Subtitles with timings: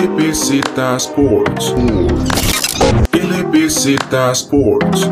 [0.00, 0.62] LBZ
[0.96, 1.74] Sports.
[3.12, 3.86] LBZ
[4.32, 5.10] Sports.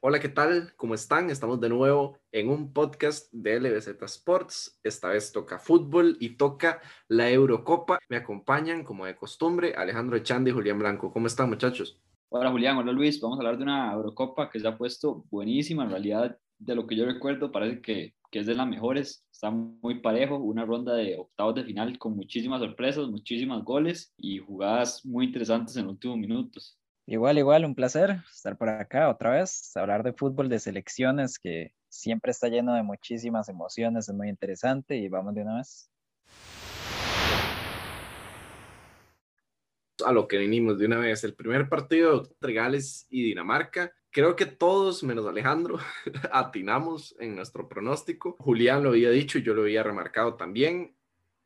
[0.00, 0.72] Hola, ¿qué tal?
[0.76, 1.30] ¿Cómo están?
[1.30, 4.80] Estamos de nuevo en un podcast de LBZ Sports.
[4.82, 8.00] Esta vez toca fútbol y toca la Eurocopa.
[8.08, 11.12] Me acompañan, como de costumbre, Alejandro Echandi y Julián Blanco.
[11.12, 12.02] ¿Cómo están, muchachos?
[12.30, 12.78] Hola, Julián.
[12.78, 13.20] Hola, Luis.
[13.20, 15.84] Vamos a hablar de una Eurocopa que se ha puesto buenísima.
[15.84, 19.24] En realidad, de lo que yo recuerdo, parece que, que es de las mejores.
[19.42, 20.36] Está muy parejo.
[20.36, 25.74] Una ronda de octavos de final con muchísimas sorpresas, muchísimas goles y jugadas muy interesantes
[25.74, 26.78] en los últimos minutos.
[27.08, 31.74] Igual, igual, un placer estar por acá otra vez, hablar de fútbol, de selecciones, que
[31.88, 35.90] siempre está lleno de muchísimas emociones, es muy interesante y vamos de una vez.
[40.06, 43.92] A lo que vinimos de una vez, el primer partido entre Gales y Dinamarca.
[44.12, 45.78] Creo que todos, menos Alejandro,
[46.32, 48.36] atinamos en nuestro pronóstico.
[48.38, 50.94] Julián lo había dicho y yo lo había remarcado también.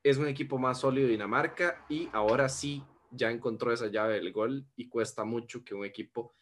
[0.02, 4.66] Es un equipo más sólido Dinamarca y ahora sí ya encontró esa llave del gol
[4.74, 6.34] y cuesta mucho que un equipo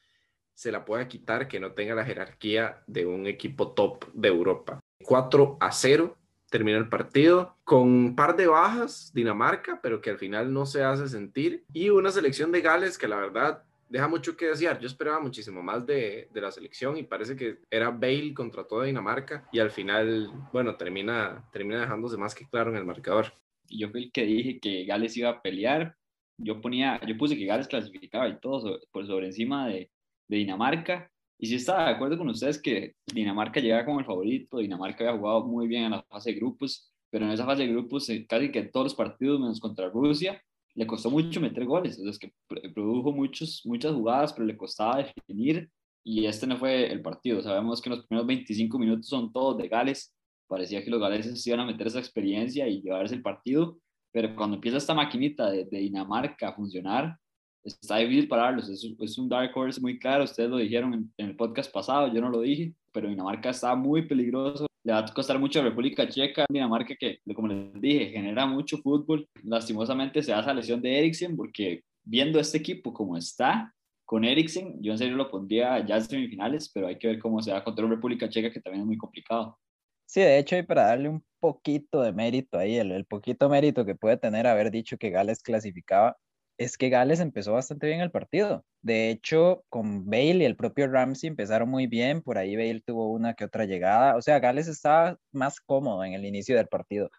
[0.55, 4.81] se la pueda quitar que no tenga la jerarquía de un equipo top de Europa.
[5.03, 6.17] 4 a 0
[6.49, 10.85] termina el partido con un par de bajas Dinamarca, pero que al final no se
[10.85, 14.79] hace sentir y una selección de Gales que la verdad deja mucho que desear.
[14.81, 18.87] Yo esperaba muchísimo más de, de, la selección y parece que era Bale contra toda
[18.87, 23.33] Dinamarca y al final, bueno, termina, termina dejándose más que claro en el marcador.
[23.69, 25.97] Yo fui el que dije que Gales iba a pelear,
[26.39, 29.91] yo ponía, yo puse que Gales clasificaba y todo por sobre encima de,
[30.29, 31.11] de, Dinamarca.
[31.39, 34.59] Y sí estaba de acuerdo con ustedes que Dinamarca llegaba como el favorito.
[34.59, 37.69] Dinamarca había jugado muy bien en la fase de grupos, pero en esa fase de
[37.69, 40.43] grupos, eh, casi que todos los partidos, menos contra Rusia,
[40.75, 41.99] le costó mucho meter goles.
[41.99, 42.33] Es que
[42.75, 45.71] produjo muchos, muchas jugadas, pero le costaba definir.
[46.05, 47.43] Y este no fue el partido.
[47.43, 50.15] Sabemos que los primeros 25 minutos son todos de Gales.
[50.47, 53.79] Parecía que los galeses iban a meter esa experiencia y llevarse el partido
[54.15, 57.19] pero cuando empieza esta maquinita de, de Dinamarca a funcionar,
[57.65, 58.69] está difícil pararlos.
[58.69, 60.23] Es, es, un dark horse muy claro.
[60.23, 63.75] Ustedes lo dijeron en, en, el podcast pasado, yo no lo dije, pero Dinamarca está
[63.75, 64.67] muy peligroso.
[64.85, 66.45] Le va a costar mucho a República Checa.
[66.49, 69.27] Dinamarca que, como les dije, genera mucho fútbol.
[69.43, 73.75] Lastimosamente se hace la lesión de Eriksen porque viendo este equipo como está,
[74.05, 77.41] con Eriksen, yo en serio lo pondría ya en semifinales, pero hay que ver cómo
[77.41, 79.59] se va contra República Checa, que también es muy complicado.
[80.07, 83.87] Sí, de hecho, y para darle un poquito de mérito ahí, el, el, poquito mérito
[83.87, 86.19] que puede tener haber dicho que Gales clasificaba,
[86.59, 88.65] es que Gales empezó bastante bien el partido.
[88.83, 93.13] De hecho, con Bale y el propio Ramsey empezaron muy bien, por ahí Bale tuvo
[93.13, 97.11] una que otra llegada, o sea, Gales estaba más cómodo en el inicio del partido,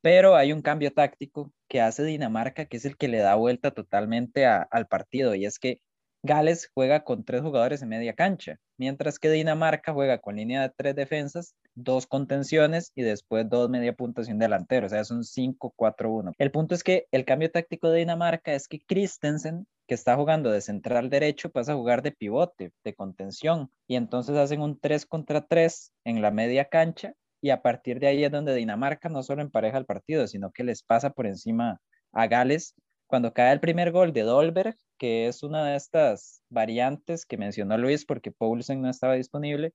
[0.00, 3.70] pero hay un cambio táctico que hace Dinamarca, que es el que le da vuelta
[3.72, 5.80] totalmente al partido, y es que
[6.26, 10.72] Gales juega con tres jugadores en media cancha, mientras que Dinamarca juega con línea de
[10.74, 15.10] tres defensas, dos contenciones y después dos media puntos y un delantero, o sea, es
[15.10, 16.32] un 5-4-1.
[16.38, 20.50] El punto es que el cambio táctico de Dinamarca es que Christensen, que está jugando
[20.50, 25.04] de central derecho, pasa a jugar de pivote, de contención, y entonces hacen un 3
[25.04, 27.12] contra 3 en la media cancha,
[27.42, 30.64] y a partir de ahí es donde Dinamarca no solo empareja el partido, sino que
[30.64, 32.74] les pasa por encima a Gales
[33.06, 37.76] cuando cae el primer gol de Dolberg, que es una de estas variantes que mencionó
[37.78, 39.72] Luis porque Poulsen no estaba disponible,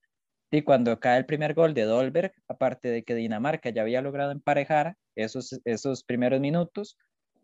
[0.51, 4.31] y cuando cae el primer gol de Dolberg, aparte de que Dinamarca ya había logrado
[4.31, 6.97] emparejar esos, esos primeros minutos,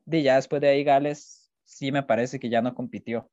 [0.08, 3.30] y ya después de ahí Gales sí me parece que ya no compitió.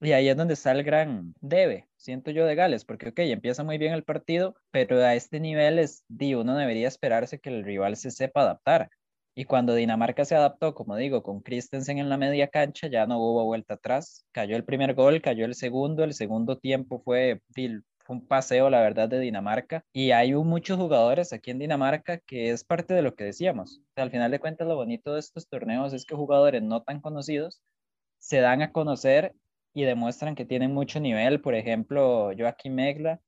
[0.00, 3.64] Y ahí es donde está el gran debe, siento yo, de Gales, porque, ok, empieza
[3.64, 7.64] muy bien el partido, pero a este nivel es, di, uno debería esperarse que el
[7.64, 8.90] rival se sepa adaptar.
[9.38, 13.20] Y cuando Dinamarca se adaptó, como digo, con Christensen en la media cancha, ya no
[13.20, 14.26] hubo vuelta atrás.
[14.32, 17.40] Cayó el primer gol, cayó el segundo, el segundo tiempo fue,
[18.08, 19.84] un paseo, la verdad, de Dinamarca.
[19.92, 23.80] Y hay muchos jugadores aquí en Dinamarca que es parte de lo que decíamos.
[23.94, 27.62] Al final de cuentas, lo bonito de estos torneos es que jugadores no tan conocidos
[28.18, 29.36] se dan a conocer
[29.72, 31.40] y demuestran que tienen mucho nivel.
[31.40, 33.20] Por ejemplo, Joaquín Megla,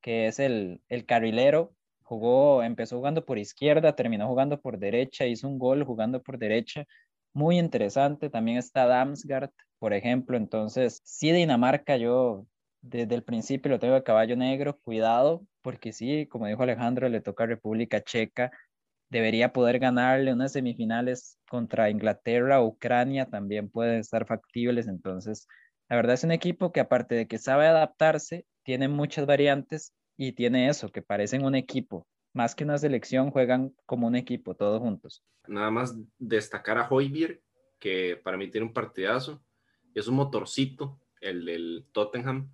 [0.00, 1.74] que es el, el carrilero,
[2.06, 6.84] jugó, empezó jugando por izquierda, terminó jugando por derecha, hizo un gol jugando por derecha,
[7.32, 8.30] muy interesante.
[8.30, 10.36] También está Damsgaard, por ejemplo.
[10.36, 12.46] Entonces, sí, Dinamarca, yo
[12.80, 17.20] desde el principio lo tengo de caballo negro, cuidado, porque sí, como dijo Alejandro, le
[17.20, 18.52] toca a República Checa,
[19.10, 24.86] debería poder ganarle unas semifinales contra Inglaterra, Ucrania, también pueden estar factibles.
[24.88, 25.48] Entonces,
[25.88, 30.32] la verdad es un equipo que aparte de que sabe adaptarse, tiene muchas variantes y
[30.32, 32.06] tiene eso, que parecen un equipo.
[32.32, 35.22] Más que una selección, juegan como un equipo, todos juntos.
[35.46, 37.42] Nada más destacar a Hoybier,
[37.78, 39.42] que para mí tiene un partidazo.
[39.94, 42.52] Es un motorcito, el del Tottenham,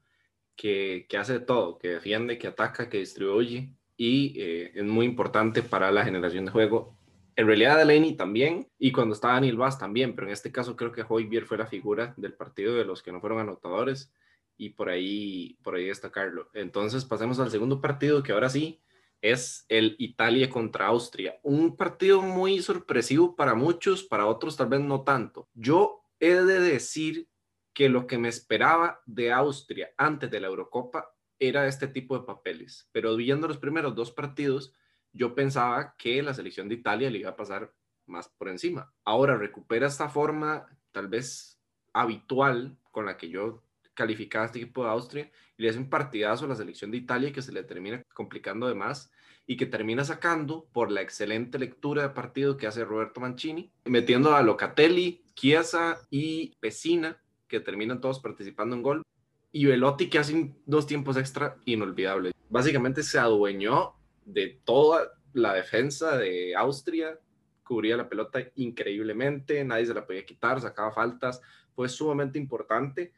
[0.54, 5.62] que, que hace todo, que defiende, que ataca, que distribuye y eh, es muy importante
[5.62, 6.96] para la generación de juego
[7.36, 10.92] En realidad Delaney también, y cuando estaba Daniel Vaz también, pero en este caso creo
[10.92, 14.12] que Hoybier fue la figura del partido de los que no fueron anotadores
[14.56, 16.50] y por ahí, por ahí destacarlo.
[16.54, 18.80] Entonces pasemos al segundo partido que ahora sí
[19.20, 21.38] es el Italia contra Austria.
[21.42, 25.48] Un partido muy sorpresivo para muchos, para otros tal vez no tanto.
[25.54, 27.28] Yo he de decir
[27.72, 32.24] que lo que me esperaba de Austria antes de la Eurocopa era este tipo de
[32.24, 34.72] papeles, pero viendo los primeros dos partidos,
[35.12, 37.72] yo pensaba que la selección de Italia le iba a pasar
[38.06, 38.92] más por encima.
[39.04, 41.60] Ahora recupera esta forma tal vez
[41.92, 43.62] habitual con la que yo
[43.94, 46.98] calificaba a este equipo de Austria y le hace un partidazo a la selección de
[46.98, 49.10] Italia que se le termina complicando de más
[49.46, 54.34] y que termina sacando por la excelente lectura de partido que hace Roberto Mancini, metiendo
[54.34, 59.02] a Locatelli, Chiesa y Pesina, que terminan todos participando en gol,
[59.50, 62.32] y Velotti que hace dos tiempos extra inolvidables.
[62.48, 67.18] Básicamente se adueñó de toda la defensa de Austria,
[67.64, 71.40] cubría la pelota increíblemente, nadie se la podía quitar, sacaba faltas,
[71.74, 73.12] fue sumamente importante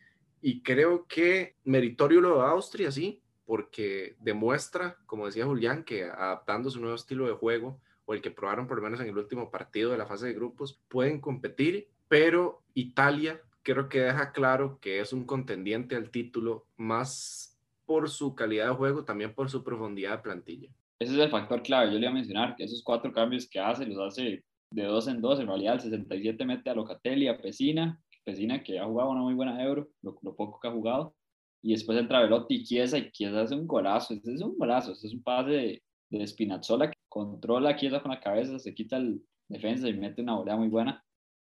[0.46, 6.68] y creo que meritorio lo de Austria, sí, porque demuestra, como decía Julián, que adaptando
[6.68, 9.50] su nuevo estilo de juego o el que probaron por lo menos en el último
[9.50, 15.00] partido de la fase de grupos, pueden competir, pero Italia creo que deja claro que
[15.00, 20.18] es un contendiente al título más por su calidad de juego, también por su profundidad
[20.18, 20.68] de plantilla.
[20.98, 21.86] Ese es el factor clave.
[21.86, 25.08] Yo le iba a mencionar que esos cuatro cambios que hace, los hace de dos
[25.08, 25.40] en dos.
[25.40, 29.34] En realidad, el 67 mete a Locatelli, a Pesina, Pesina que ha jugado una muy
[29.34, 31.14] buena Euro, lo, poco que ha jugado.
[31.62, 34.14] Y después entra Velotti y Chiesa, y Chiesa hace un golazo.
[34.14, 38.02] Ese es un golazo, ese es un pase de, de Spinazzola que controla a Chiesa
[38.02, 41.02] con la cabeza, se quita el defensa y mete una volea muy buena.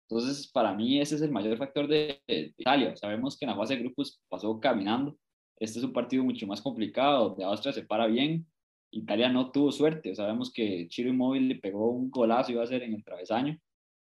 [0.10, 2.96] Entonces, para mí ese es el mayor factor de, de, Italia.
[2.96, 5.18] Sabemos que en la fase de grupos pasó caminando.
[5.58, 8.46] Este es un partido mucho más complicado, de Austria se para bien,
[8.94, 10.14] Italia no tuvo suerte.
[10.16, 13.58] Sabemos que Chiro le pegó un golazo, iba a ser en el travesaño.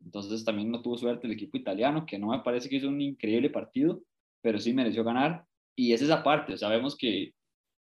[0.05, 3.01] Entonces también no tuvo suerte el equipo italiano, que no me parece que hizo un
[3.01, 4.03] increíble partido,
[4.41, 5.45] pero sí mereció ganar.
[5.77, 6.57] Y es esa parte.
[6.57, 7.35] Sabemos que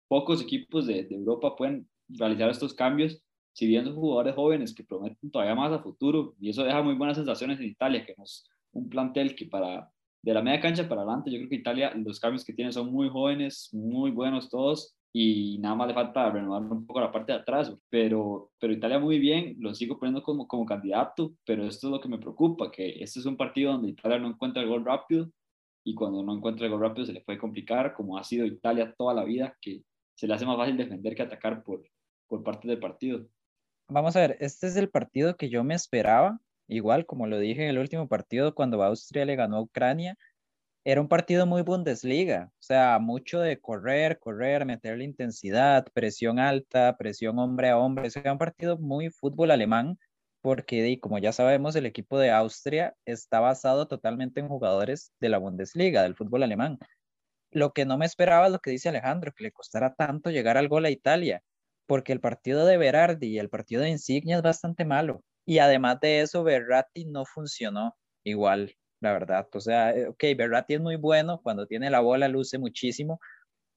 [0.08, 3.22] pocos equipos de, de Europa pueden realizar estos cambios,
[3.54, 6.36] si bien son jugadores jóvenes que prometen todavía más a futuro.
[6.40, 9.90] Y eso deja muy buenas sensaciones en Italia, que no es un plantel que para
[10.26, 12.92] de la media cancha para adelante, yo creo que Italia, los cambios que tiene son
[12.92, 17.32] muy jóvenes, muy buenos todos, y nada más le falta renovar un poco la parte
[17.32, 21.88] de atrás, pero, pero Italia muy bien, lo sigo poniendo como, como candidato, pero esto
[21.88, 24.68] es lo que me preocupa, que este es un partido donde Italia no encuentra el
[24.68, 25.32] gol rápido
[25.86, 28.94] y cuando no encuentra el gol rápido se le puede complicar, como ha sido Italia
[28.98, 29.84] toda la vida, que
[30.16, 31.82] se le hace más fácil defender que atacar por,
[32.28, 33.26] por parte del partido.
[33.88, 37.64] Vamos a ver, este es el partido que yo me esperaba, igual como lo dije
[37.64, 40.18] en el último partido cuando Austria le ganó a Ucrania,
[40.86, 46.96] era un partido muy Bundesliga, o sea, mucho de correr, correr, meterle intensidad, presión alta,
[46.96, 49.98] presión hombre a hombre, o sea, un partido muy fútbol alemán,
[50.42, 55.40] porque como ya sabemos, el equipo de Austria está basado totalmente en jugadores de la
[55.40, 56.78] Bundesliga, del fútbol alemán.
[57.52, 60.56] Lo que no me esperaba es lo que dice Alejandro, que le costara tanto llegar
[60.56, 61.42] al gol a Italia,
[61.88, 65.24] porque el partido de Berardi y el partido de Insignia es bastante malo.
[65.48, 69.48] Y además de eso, Berratti no funcionó igual la verdad.
[69.54, 73.20] O sea, eh, ok, Berratti es muy bueno, cuando tiene la bola luce muchísimo,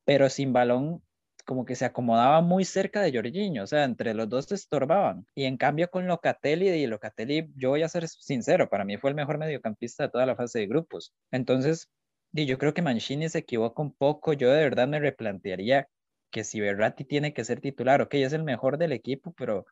[0.04, 1.02] pero sin balón
[1.48, 5.26] como que se acomodaba muy cerca de Jorginho, o sea, entre los dos se estorbaban.
[5.34, 9.10] Y en cambio con Locatelli, y Locatelli, yo voy a ser sincero, para mí fue
[9.10, 11.14] el mejor mediocampista de toda la fase de grupos.
[11.30, 11.88] Entonces,
[12.34, 15.88] y yo creo que Mancini se equivoca un poco, yo de verdad me replantearía
[16.30, 19.64] que si Berratti tiene que ser titular, ok, es el mejor del equipo, pero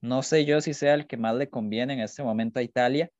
[0.00, 3.10] no sé yo si sea el que más le conviene en este momento a Italia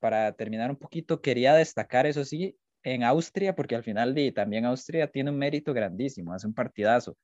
[0.00, 4.64] para terminar un poquito, quería destacar, eso sí, en Austria, porque al final de, también
[4.64, 7.16] Austria tiene un mérito grandísimo, hace un partidazo.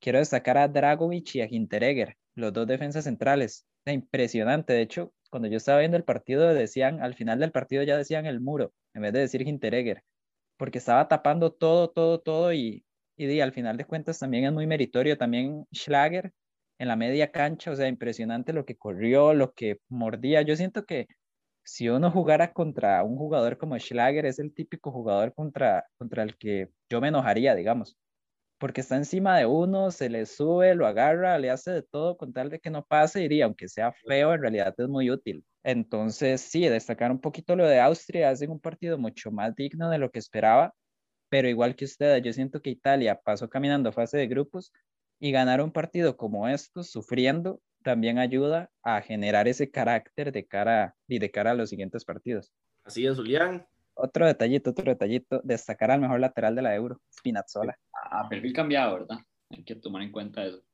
[0.00, 3.66] Quiero destacar a Dragovic y a Hinteregger, los dos defensas centrales.
[3.86, 7.96] Impresionante, de hecho, cuando yo estaba viendo el partido, decían, al final del partido ya
[7.96, 10.02] decían el muro, en vez de decir Hinteregger,
[10.56, 12.84] porque estaba tapando todo, todo, todo y,
[13.16, 15.16] y, al final de cuentas también es muy meritorio.
[15.18, 16.32] También Schlager
[16.78, 20.42] en la media cancha, o sea, impresionante lo que corrió, lo que mordía.
[20.42, 21.06] Yo siento que
[21.66, 26.36] si uno jugara contra un jugador como Schlager, es el típico jugador contra, contra el
[26.36, 27.98] que yo me enojaría, digamos,
[28.58, 32.32] porque está encima de uno, se le sube, lo agarra, le hace de todo con
[32.32, 35.44] tal de que no pase, y aunque sea feo, en realidad es muy útil.
[35.64, 39.98] Entonces, sí, destacar un poquito lo de Austria, hacen un partido mucho más digno de
[39.98, 40.72] lo que esperaba,
[41.28, 44.72] pero igual que ustedes, yo siento que Italia pasó caminando fase de grupos
[45.18, 50.96] y ganar un partido como estos, sufriendo, también ayuda a generar ese carácter de cara,
[51.06, 52.52] y de cara a los siguientes partidos.
[52.82, 53.64] Así es, Julián.
[53.94, 57.78] Otro detallito, otro detallito, destacar al mejor lateral de la Euro, Spinazzola.
[58.10, 59.18] A perfil cambiado, ¿verdad?
[59.50, 60.64] Hay que tomar en cuenta eso.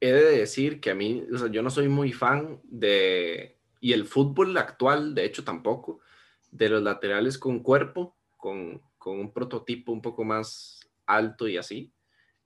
[0.00, 3.92] He de decir que a mí, o sea, yo no soy muy fan de y
[3.92, 6.00] el fútbol actual, de hecho, tampoco,
[6.50, 11.92] de los laterales con cuerpo, con, con un prototipo un poco más alto y así.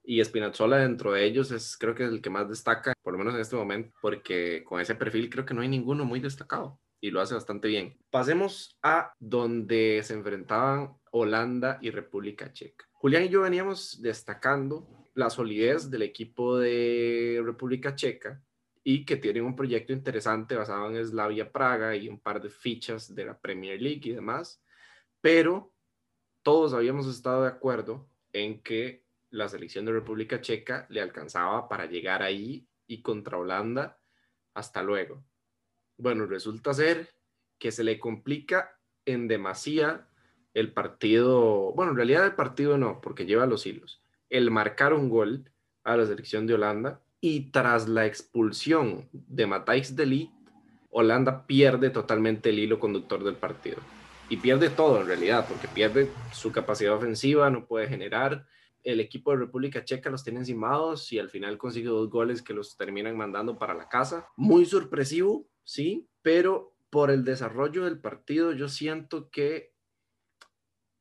[0.09, 3.19] Y Spinazzola dentro de ellos es creo que es el que más destaca, por lo
[3.19, 6.79] menos en este momento, porque con ese perfil creo que no hay ninguno muy destacado
[7.01, 7.99] y lo hace bastante bien.
[8.11, 12.87] Pasemos a donde se enfrentaban Holanda y República Checa.
[12.93, 18.41] Julián y yo veníamos destacando la solidez del equipo de República Checa
[18.85, 23.13] y que tienen un proyecto interesante basado en Slavia Praga y un par de fichas
[23.13, 24.63] de la Premier League y demás,
[25.21, 25.73] pero
[26.43, 31.87] todos habíamos estado de acuerdo en que la selección de República Checa le alcanzaba para
[31.87, 33.99] llegar ahí y contra Holanda,
[34.55, 35.25] hasta luego.
[35.99, 37.15] Bueno, resulta ser
[37.59, 40.09] que se le complica en demasía
[40.55, 45.09] el partido, bueno, en realidad el partido no, porque lleva los hilos, el marcar un
[45.09, 45.51] gol
[45.85, 50.31] a la selección de Holanda y tras la expulsión de Matthijs de
[50.91, 53.79] Holanda pierde totalmente el hilo conductor del partido.
[54.29, 58.47] Y pierde todo en realidad, porque pierde su capacidad ofensiva, no puede generar,
[58.87, 62.55] el equipo de República Checa los tiene encimados y al final consigue dos goles que
[62.55, 64.29] los terminan mandando para la casa.
[64.37, 69.73] Muy sorpresivo, sí, pero por el desarrollo del partido yo siento que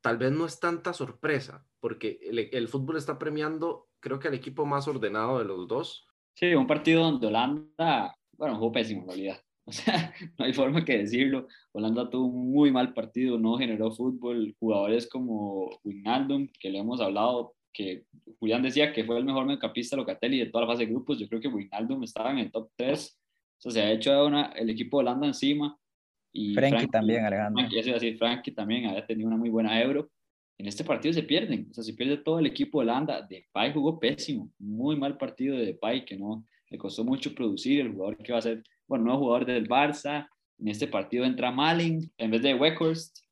[0.01, 4.65] tal vez no es tanta sorpresa, porque el, fútbol está premiando, creo que al equipo
[4.65, 6.08] más ordenado de los dos.
[6.34, 9.42] Sí, un partido donde Holanda, bueno, jugó pésimo en realidad.
[9.68, 11.48] O sea, no hay forma que decirlo.
[11.72, 14.56] Holanda tuvo un muy mal partido, no generó fútbol.
[14.60, 18.05] Jugadores como Wijnaldum, que le hemos hablado, que
[18.39, 21.27] Julián decía que fue el mejor mediocampista Locatelli de toda la fase de grupos, yo
[21.27, 23.20] creo que Wijnaldum estaba en el top 3,
[23.58, 25.77] o sea, se ha hecho una, el equipo de Holanda encima.
[26.32, 27.60] Y Frankie, también, Alejandro.
[27.60, 30.10] Frankie, eso decir, Frankie también había tenido una muy buena Euro.
[30.58, 33.22] En este partido se pierden, o sea, se pierde todo el equipo de Holanda.
[33.29, 37.82] Depay jugó pésimo, muy mal partido de Depay, que no le costó mucho producir.
[37.82, 40.29] El jugador que va a ser, bueno, nuevo jugador del Barça.
[40.58, 43.25] En este partido entra Malin en vez de Weghorst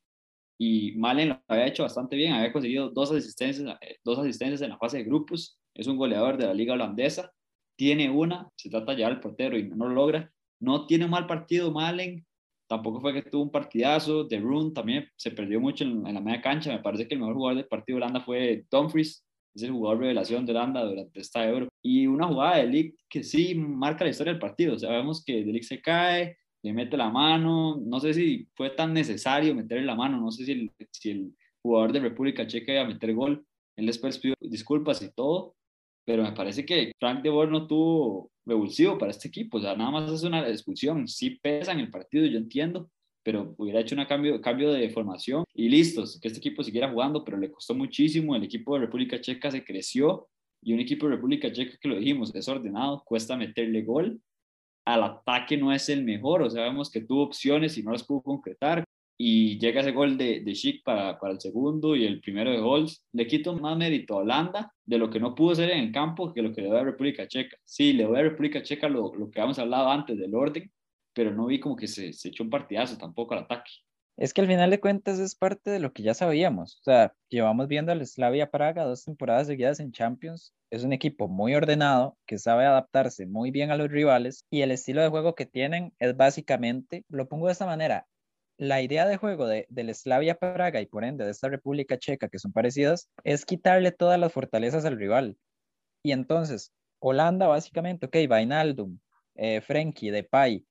[0.57, 4.69] y Malen lo había hecho bastante bien, había conseguido dos asistencias, eh, dos asistencias en
[4.69, 7.31] la fase de grupos, es un goleador de la liga holandesa,
[7.75, 11.11] tiene una, se trata de llevar al portero y no lo logra, no tiene un
[11.11, 12.25] mal partido Malen,
[12.67, 16.41] tampoco fue que tuvo un partidazo, De Roon también se perdió mucho en, la media
[16.41, 19.71] cancha, me parece que el mejor jugador del partido de Holanda fue Dumfries, es el
[19.71, 24.03] jugador revelación de Holanda durante esta Euro, y una jugada de Ligt que sí marca
[24.03, 27.99] la historia del partido, sabemos que De Ligt se cae, le mete la mano, no
[27.99, 31.91] sé si fue tan necesario meterle la mano, no sé si el, si el jugador
[31.91, 35.55] de República Checa iba a meter gol, él después pidió disculpas y todo,
[36.05, 39.75] pero me parece que Frank de Boer no tuvo revulsivo para este equipo, o sea,
[39.75, 42.89] nada más es una discusión, sí pesa en el partido, yo entiendo,
[43.23, 47.25] pero hubiera hecho un cambio, cambio de formación y listos, que este equipo siguiera jugando,
[47.25, 50.29] pero le costó muchísimo, el equipo de República Checa se creció
[50.61, 54.21] y un equipo de República Checa que lo dijimos, es ordenado, cuesta meterle gol
[54.85, 58.03] al ataque no es el mejor, o sea, vemos que tuvo opciones y no las
[58.03, 58.83] pudo concretar.
[59.17, 62.59] Y llega ese gol de, de Schick para, para el segundo y el primero de
[62.59, 63.03] Holz.
[63.13, 66.33] Le quito más mérito a Holanda de lo que no pudo hacer en el campo
[66.33, 67.57] que lo que le doy a República Checa.
[67.63, 70.69] Sí, le doy a República Checa lo, lo que habíamos hablado antes del orden,
[71.13, 73.71] pero no vi como que se, se echó un partidazo tampoco al ataque.
[74.15, 76.79] Es que al final de cuentas es parte de lo que ya sabíamos.
[76.81, 80.53] O sea, llevamos viendo al Slavia Praga dos temporadas seguidas en Champions.
[80.69, 84.71] Es un equipo muy ordenado, que sabe adaptarse muy bien a los rivales y el
[84.71, 88.07] estilo de juego que tienen es básicamente, lo pongo de esta manera,
[88.57, 92.29] la idea de juego de, del Slavia Praga y por ende de esta República Checa
[92.29, 95.37] que son parecidas es quitarle todas las fortalezas al rival.
[96.03, 98.99] Y entonces, Holanda básicamente, ok, Vainaldum,
[99.35, 100.65] eh, Frenkie, Depay,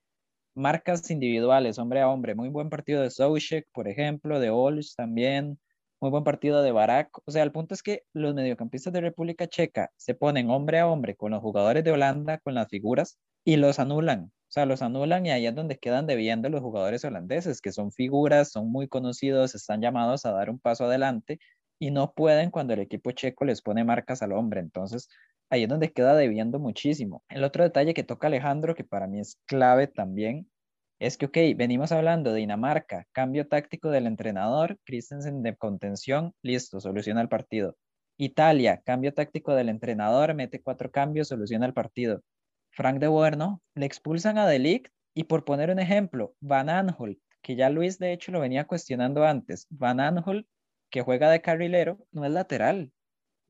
[0.54, 2.34] marcas individuales, hombre a hombre.
[2.34, 5.58] Muy buen partido de Soucek, por ejemplo, de Olsz también.
[6.00, 7.10] Muy buen partido de Barak.
[7.26, 10.88] O sea, el punto es que los mediocampistas de República Checa se ponen hombre a
[10.88, 14.24] hombre con los jugadores de Holanda, con las figuras, y los anulan.
[14.24, 17.90] O sea, los anulan y ahí es donde quedan debiendo los jugadores holandeses, que son
[17.92, 21.38] figuras, son muy conocidos, están llamados a dar un paso adelante
[21.78, 24.60] y no pueden cuando el equipo checo les pone marcas al hombre.
[24.60, 25.08] Entonces,
[25.52, 27.22] ahí es donde queda debiendo muchísimo.
[27.28, 30.50] El otro detalle que toca Alejandro, que para mí es clave también,
[30.98, 36.80] es que, ok, venimos hablando de Dinamarca, cambio táctico del entrenador, Christensen de contención, listo,
[36.80, 37.76] soluciona el partido.
[38.16, 42.22] Italia, cambio táctico del entrenador, mete cuatro cambios, soluciona el partido.
[42.70, 43.36] Frank de Boer,
[43.74, 48.14] le expulsan a Delict y por poner un ejemplo, Van Aanholt, que ya Luis de
[48.14, 50.46] hecho lo venía cuestionando antes, Van Aanholt,
[50.88, 52.90] que juega de carrilero, no es lateral,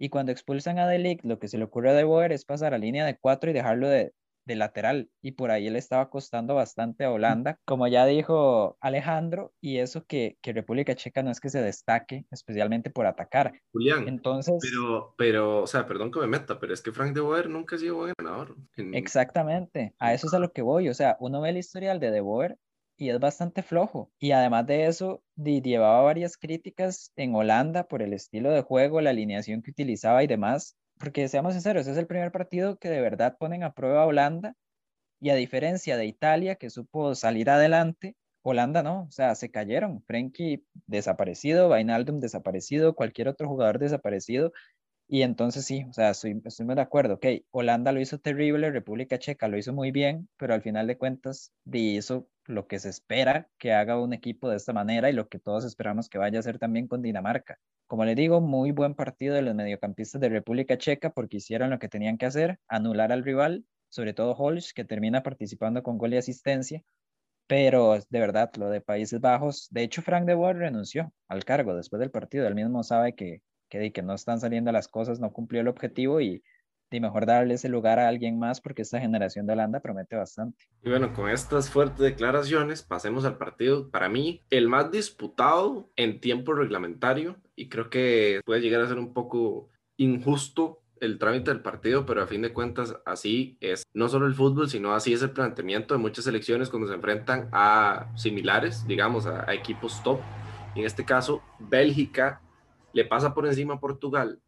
[0.02, 2.75] y cuando expulsan a Delic, lo que se le ocurre a De Boer es pasar
[2.75, 4.12] a línea de cuatro y dejarlo de,
[4.47, 5.09] lateral.
[5.23, 10.04] Y por ahí le estaba costando bastante a Holanda, como ya dijo Alejandro, y eso
[10.04, 13.52] que, que República Checa no es que se destaque, especialmente por atacar.
[13.71, 14.56] Julián, entonces...
[14.61, 17.76] Pero, pero, o sea, perdón que me meta, pero es que Frank De Boer nunca
[17.76, 18.56] ha sido buen ganador.
[18.76, 20.88] Exactamente, a eso es a lo que voy.
[20.88, 22.59] O sea, uno ve el historial de De Boer
[22.96, 24.11] y es bastante flojo.
[24.18, 29.11] Y además de eso, llevaba varias críticas en Holanda por el estilo de juego, la
[29.11, 30.76] alineación que utilizaba y demás.
[30.99, 34.54] Porque seamos sinceros, es el primer partido que de verdad ponen a prueba a Holanda.
[35.20, 40.02] Y a diferencia de Italia, que supo salir adelante, Holanda no, o sea, se cayeron.
[40.02, 44.52] Frenkie desaparecido, Vainaldum desaparecido, cualquier otro jugador desaparecido.
[45.12, 47.16] Y entonces sí, o sea, estoy, estoy de acuerdo.
[47.16, 50.97] Ok, Holanda lo hizo terrible, República Checa lo hizo muy bien, pero al final de
[50.97, 55.28] cuentas hizo lo que se espera que haga un equipo de esta manera y lo
[55.28, 57.59] que todos esperamos que vaya a hacer también con Dinamarca.
[57.87, 61.78] Como le digo, muy buen partido de los mediocampistas de República Checa porque hicieron lo
[61.78, 66.14] que tenían que hacer, anular al rival, sobre todo Holsch, que termina participando con gol
[66.14, 66.83] y asistencia.
[67.47, 71.75] Pero de verdad, lo de Países Bajos, de hecho Frank de Boer renunció al cargo
[71.75, 72.47] después del partido.
[72.47, 76.20] Él mismo sabe que, que, que no están saliendo las cosas, no cumplió el objetivo
[76.20, 76.42] y
[76.96, 80.68] y mejor darle ese lugar a alguien más porque esta generación de Holanda promete bastante.
[80.82, 83.90] Y bueno, con estas fuertes declaraciones, pasemos al partido.
[83.90, 88.98] Para mí, el más disputado en tiempo reglamentario y creo que puede llegar a ser
[88.98, 94.08] un poco injusto el trámite del partido, pero a fin de cuentas así es no
[94.08, 98.12] solo el fútbol, sino así es el planteamiento de muchas selecciones cuando se enfrentan a
[98.16, 100.20] similares, digamos, a, a equipos top.
[100.76, 102.40] En este caso, Bélgica
[102.92, 104.40] le pasa por encima a Portugal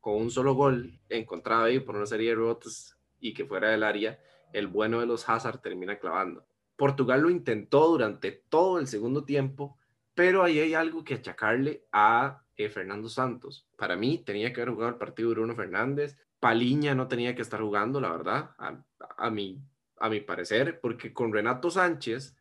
[0.00, 3.82] con un solo gol encontrado ahí por una serie de rebotes y que fuera del
[3.82, 4.18] área,
[4.52, 6.46] el bueno de los Hazard termina clavando.
[6.76, 9.76] Portugal lo intentó durante todo el segundo tiempo,
[10.14, 13.66] pero ahí hay algo que achacarle a eh, Fernando Santos.
[13.76, 16.16] Para mí tenía que haber jugado el partido Bruno Fernández.
[16.38, 18.80] Paliña no tenía que estar jugando, la verdad, a,
[19.18, 22.36] a, a mi parecer, porque con Renato Sánchez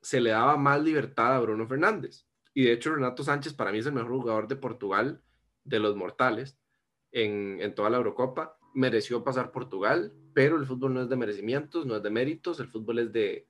[0.00, 2.26] se le daba más libertad a Bruno Fernández.
[2.54, 5.22] Y de hecho Renato Sánchez para mí es el mejor jugador de Portugal
[5.64, 6.58] de los mortales
[7.12, 8.58] en, toda la Eurocopa.
[8.74, 12.68] Mereció pasar Portugal, pero el fútbol no es de merecimientos, no es de méritos, el
[12.68, 13.46] fútbol es de,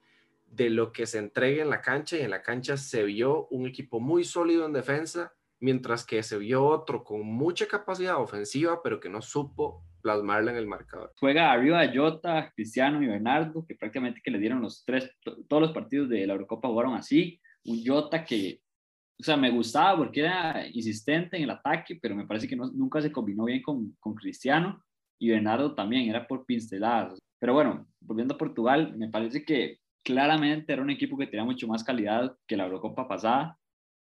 [0.46, 3.66] de lo que se entrega en la cancha y en la cancha se vio un
[3.66, 8.98] equipo muy sólido en defensa, mientras que se vio otro con mucha capacidad ofensiva, pero
[8.98, 11.12] que no supo plasmarla en el marcador.
[11.18, 15.10] Juega arriba Jota, Cristiano y Bernardo, que prácticamente que le dieron los tres,
[15.48, 17.40] todos los partidos de la Eurocopa jugaron así.
[17.64, 18.61] Un Jota que
[19.18, 23.00] o sea, me gustaba porque era insistente en el ataque, pero me parece que nunca
[23.00, 24.82] se combinó bien con, con Cristiano
[25.18, 27.18] y Bernardo también, era por pinceladas.
[27.38, 31.68] Pero bueno, volviendo a Portugal, me parece que claramente era un equipo que tenía mucho
[31.68, 33.58] más calidad que la Eurocopa pasada.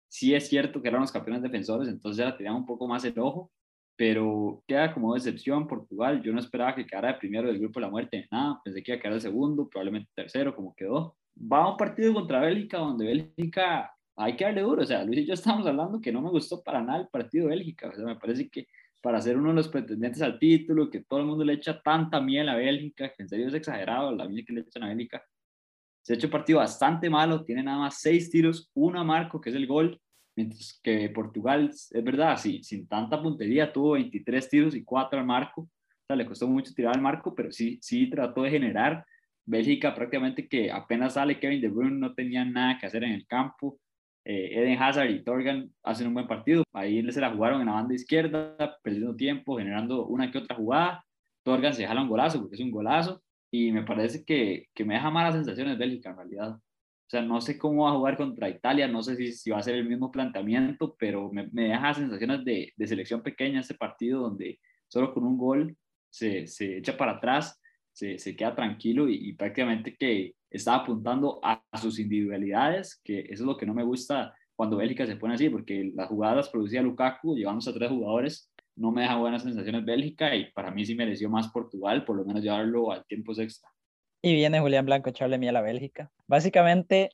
[0.09, 3.19] Sí es cierto que eran los campeones defensores, entonces ya tenían un poco más el
[3.19, 3.53] ojo,
[3.97, 6.23] pero queda como decepción Portugal.
[6.23, 8.93] Yo no esperaba que quedara de primero del grupo de la muerte, nada, pensé que
[8.93, 11.17] iba a quedar de segundo, probablemente tercero, como quedó.
[11.37, 14.83] Va a un partido contra Bélgica, donde Bélgica hay que darle duro.
[14.83, 17.49] O sea, Luis y yo estamos hablando que no me gustó para nada el partido
[17.49, 17.89] de Bélgica.
[17.89, 18.67] O sea, me parece que
[19.01, 22.21] para ser uno de los pretendientes al título, que todo el mundo le echa tanta
[22.21, 25.25] miel a Bélgica, que en serio es exagerado la miel que le echan a Bélgica.
[26.03, 29.41] Se ha hecho un partido bastante malo, tiene nada más seis tiros, uno a Marco,
[29.41, 29.99] que es el gol,
[30.37, 35.27] mientras que Portugal, es verdad, sí, sin tanta puntería, tuvo 23 tiros y cuatro al
[35.27, 35.63] Marco.
[35.63, 35.69] O
[36.07, 39.05] sea, le costó mucho tirar al Marco, pero sí, sí trató de generar.
[39.47, 43.27] Bélgica prácticamente que apenas sale Kevin De Bruyne no tenía nada que hacer en el
[43.27, 43.79] campo
[44.25, 46.63] eh, Eden Hazard y Torgan hacen un buen partido.
[46.73, 51.05] Ahí se la jugaron en la banda izquierda, perdiendo tiempo, generando una que otra jugada.
[51.43, 53.23] Torgan se jala un golazo porque es un golazo.
[53.51, 56.51] Y me parece que, que me deja malas sensaciones Bélgica en realidad.
[56.53, 59.59] O sea, no sé cómo va a jugar contra Italia, no sé si, si va
[59.59, 63.75] a ser el mismo planteamiento, pero me, me deja sensaciones de, de, selección pequeña este
[63.75, 65.77] partido donde solo con un gol
[66.09, 67.60] se, se echa para atrás,
[68.19, 73.57] se, queda tranquilo y, prácticamente que está apuntando a, sus individualidades, que eso es lo
[73.57, 77.67] que no me gusta cuando Bélgica se pone así, porque las jugadas producía Lukaku, llevamos
[77.69, 81.49] a tres jugadores, no me deja buenas sensaciones Bélgica y para mí sí mereció más
[81.49, 83.71] Portugal, por lo menos llevarlo al tiempo extra.
[84.23, 86.11] Y viene Julián Blanco echarle miel a Bélgica.
[86.27, 87.11] Básicamente,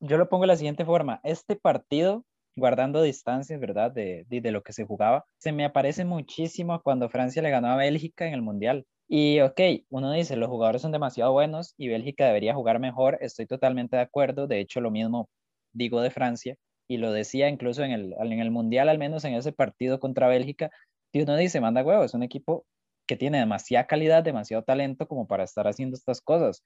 [0.00, 3.90] yo lo pongo de la siguiente forma, este partido, guardando distancias, ¿verdad?
[3.90, 7.68] De, de, de lo que se jugaba, se me aparece muchísimo cuando Francia le ganó
[7.68, 8.86] a Bélgica en el Mundial.
[9.08, 13.46] Y ok, uno dice, los jugadores son demasiado buenos y Bélgica debería jugar mejor, estoy
[13.46, 15.28] totalmente de acuerdo, de hecho lo mismo
[15.72, 16.56] digo de Francia
[16.88, 20.28] y lo decía incluso en el, en el Mundial, al menos en ese partido contra
[20.28, 20.70] Bélgica,
[21.12, 22.66] y uno dice, manda huevo, es un equipo
[23.06, 26.62] que tiene demasiada calidad, demasiado talento como para estar haciendo estas cosas,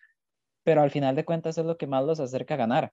[0.65, 2.93] pero al final de cuentas es lo que más los acerca a ganar.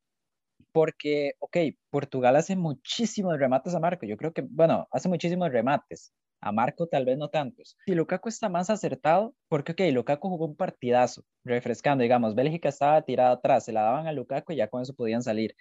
[0.71, 1.57] Porque, ok,
[1.89, 4.05] Portugal hace muchísimos remates a Marco.
[4.05, 6.13] Yo creo que, bueno, hace muchísimos remates
[6.45, 7.75] a Marco tal vez no tantos.
[7.87, 13.01] Si Lukaku está más acertado, porque ok, Lukaku jugó un partidazo, refrescando, digamos, Bélgica estaba
[13.01, 15.55] tirado atrás, se la daban a Lukaku y ya con eso podían salir.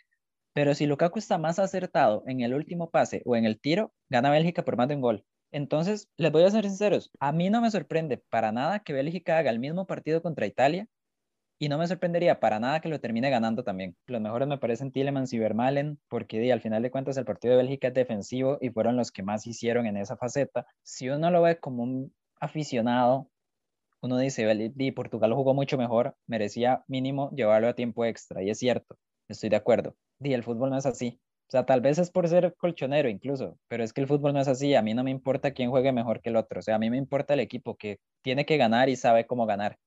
[0.53, 4.31] Pero si Lukaku está más acertado en el último pase o en el tiro, gana
[4.31, 5.25] Bélgica por más de un gol.
[5.53, 9.39] Entonces, les voy a ser sinceros, a mí no me sorprende para nada que Bélgica
[9.39, 10.87] haga el mismo partido contra Italia
[11.59, 13.97] y no me sorprendería para nada que lo termine ganando también.
[14.07, 17.53] Los mejores me parecen Tielemans y Vermalen, porque di, al final de cuentas el partido
[17.53, 20.67] de Bélgica es defensivo y fueron los que más hicieron en esa faceta.
[20.83, 23.31] Si uno lo ve como un aficionado,
[24.03, 28.59] uno dice, di, Portugal jugó mucho mejor, merecía mínimo llevarlo a tiempo extra, y es
[28.59, 29.97] cierto, estoy de acuerdo.
[30.19, 31.21] Di, el fútbol no es así.
[31.47, 34.41] O sea, tal vez es por ser colchonero incluso, pero es que el fútbol no
[34.41, 34.75] es así.
[34.75, 36.61] A mí no me importa quién juegue mejor que el otro.
[36.61, 39.47] O sea, a mí me importa el equipo que tiene que ganar y sabe cómo
[39.47, 39.79] ganar.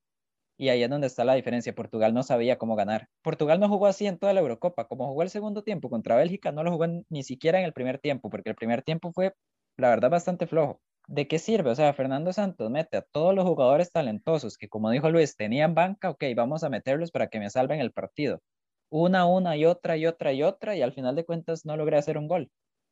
[0.57, 1.73] Y ahí es donde está la diferencia.
[1.75, 3.07] Portugal no sabía cómo ganar.
[3.21, 4.87] Portugal no jugó así en toda la Eurocopa.
[4.87, 7.99] Como jugó el segundo tiempo contra Bélgica, no lo jugó ni siquiera en el primer
[7.99, 9.33] tiempo, porque el primer tiempo fue,
[9.77, 10.81] la verdad, bastante flojo.
[11.07, 11.69] ¿De qué sirve?
[11.69, 15.73] O sea, Fernando Santos mete a todos los jugadores talentosos que, como dijo Luis, tenían
[15.75, 18.41] banca, ok, vamos a meterlos para que me salven el partido.
[18.89, 21.97] Una, una y otra y otra y otra, y al final de cuentas no logré
[21.97, 22.49] hacer un gol.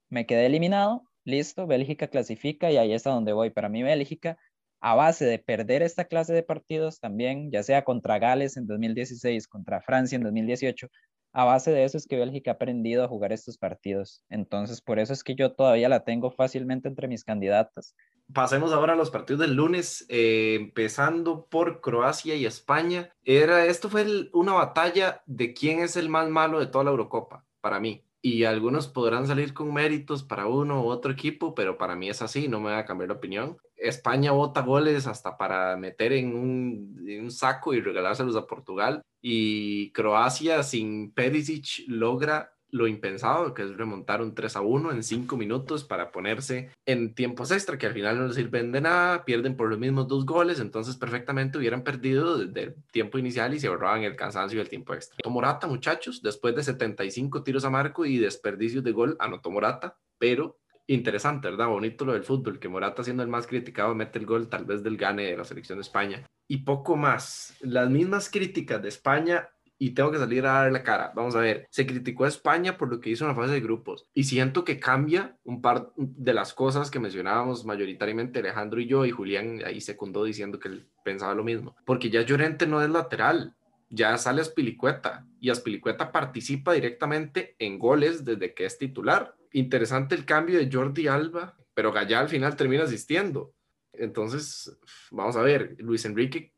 [0.10, 3.50] Me quedé eliminado, listo, Bélgica clasifica y ahí es a donde voy.
[3.50, 4.38] Para mí, Bélgica
[4.86, 9.48] a base de perder esta clase de partidos también, ya sea contra Gales en 2016,
[9.48, 10.90] contra Francia en 2018,
[11.34, 14.22] a base de eso es que Bélgica ha aprendido a jugar estos partidos.
[14.30, 17.96] Entonces, por eso es que yo todavía la tengo fácilmente entre mis candidatas.
[18.32, 23.10] Pasemos ahora a los partidos del lunes, eh, empezando por Croacia y España.
[23.24, 27.44] Era, esto fue una batalla de quién es el más malo de toda la Eurocopa,
[27.60, 31.96] para mí y algunos podrán salir con méritos para uno u otro equipo, pero para
[31.96, 33.56] mí es así, no me va a cambiar la opinión.
[33.78, 39.02] España bota goles hasta para meter en un, en un saco y regalárselos a Portugal.
[39.22, 45.04] Y Croacia sin Perisic logra lo impensado, que es remontar un 3 a 1 en
[45.04, 49.24] 5 minutos para ponerse en tiempos extra, que al final no les sirven de nada,
[49.24, 53.60] pierden por los mismos dos goles, entonces perfectamente hubieran perdido desde el tiempo inicial y
[53.62, 55.18] se ahorraban el cansancio y el tiempo extra.
[55.30, 60.58] Morata, muchachos, después de 75 tiros a marco y desperdicios de gol, anotó Morata, pero
[60.88, 61.68] interesante, ¿verdad?
[61.68, 64.84] Bonito lo del fútbol, que Morata siendo el más criticado mete el gol tal vez
[64.84, 66.26] del gane de la selección de España.
[66.48, 67.56] Y poco más.
[67.62, 71.12] Las mismas críticas de España y tengo que salir a dar la cara.
[71.16, 73.62] Vamos a ver, se criticó a España por lo que hizo en la fase de
[73.62, 78.88] grupos y siento que cambia un par de las cosas que mencionábamos mayoritariamente Alejandro y
[78.88, 82.82] yo y Julián ahí secundó diciendo que él pensaba lo mismo, porque ya Llorente no
[82.82, 83.54] es lateral,
[83.90, 89.36] ya sale Aspilicueta y Aspilicueta participa directamente en goles desde que es titular.
[89.56, 93.54] Interesante el cambio de Jordi Alba, pero Gallá al final termina asistiendo.
[93.94, 94.78] Entonces,
[95.12, 96.52] vamos a ver, Luis Enrique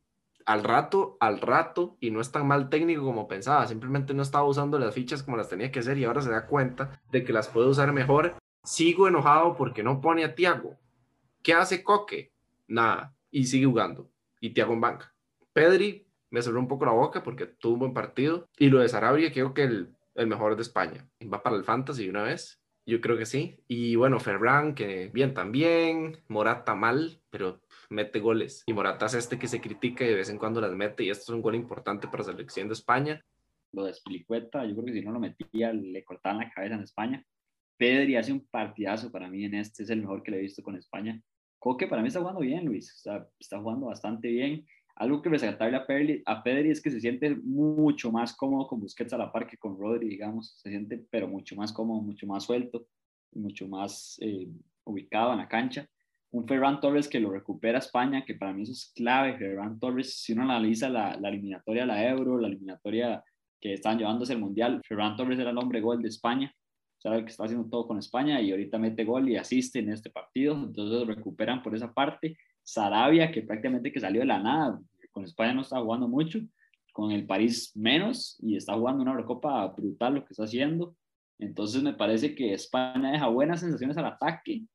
[0.47, 4.47] al rato, al rato, y no es tan mal técnico como pensaba, simplemente no estaba
[4.47, 7.33] usando las fichas como las tenía que hacer y ahora se da cuenta de que
[7.33, 8.35] las puede usar mejor.
[8.63, 10.79] Sigo enojado porque no pone a Tiago.
[11.43, 12.31] ¿Qué hace Coque?
[12.67, 14.09] Nada, y sigue jugando.
[14.41, 15.13] Y Tiago en banca.
[15.53, 18.49] Pedri me cerró un poco la boca porque tuvo un buen partido.
[18.57, 21.07] Y lo de Sarabia, creo que el, el mejor de España.
[21.31, 22.59] Va para el Fantasy una vez.
[22.87, 23.59] Yo creo que sí.
[23.67, 26.19] Y bueno, Ferran, que bien también.
[26.29, 28.63] Morata mal, pero mete goles.
[28.65, 31.03] Y Morata es este que se critica y de vez en cuando las mete.
[31.03, 33.21] Y esto es un gol importante para la selección de España.
[33.73, 36.83] Lo de Spilicueta, yo creo que si no lo metía, le cortaban la cabeza en
[36.83, 37.25] España.
[37.75, 39.83] Pedri hace un partidazo para mí en este.
[39.83, 41.21] Es el mejor que le he visto con España.
[41.59, 42.89] Coque para mí está jugando bien, Luis.
[42.93, 44.65] O sea, está jugando bastante bien.
[44.97, 48.79] Algo que resaltarle a Pedri, a Pedri es que se siente mucho más cómodo con
[48.79, 50.57] Busquets a la par que con Rodri, digamos.
[50.57, 52.87] Se siente, pero mucho más cómodo, mucho más suelto,
[53.33, 54.47] mucho más eh,
[54.83, 55.87] ubicado en la cancha
[56.31, 59.37] un Ferran Torres que lo recupera España, que para mí eso es clave.
[59.37, 63.23] Ferran Torres, si uno analiza la, la eliminatoria la Euro, la eliminatoria
[63.59, 66.53] que están llevándose el Mundial, Ferran Torres era el hombre gol de España,
[66.97, 70.09] sabe que está haciendo todo con España y ahorita mete gol y asiste en este
[70.09, 72.37] partido, entonces recuperan por esa parte.
[72.67, 76.39] Sarabia, que prácticamente que salió de la nada, con España no está jugando mucho,
[76.91, 80.95] con el París menos y está jugando una Eurocopa brutal lo que está haciendo.
[81.39, 84.65] Entonces me parece que España deja buenas sensaciones al ataque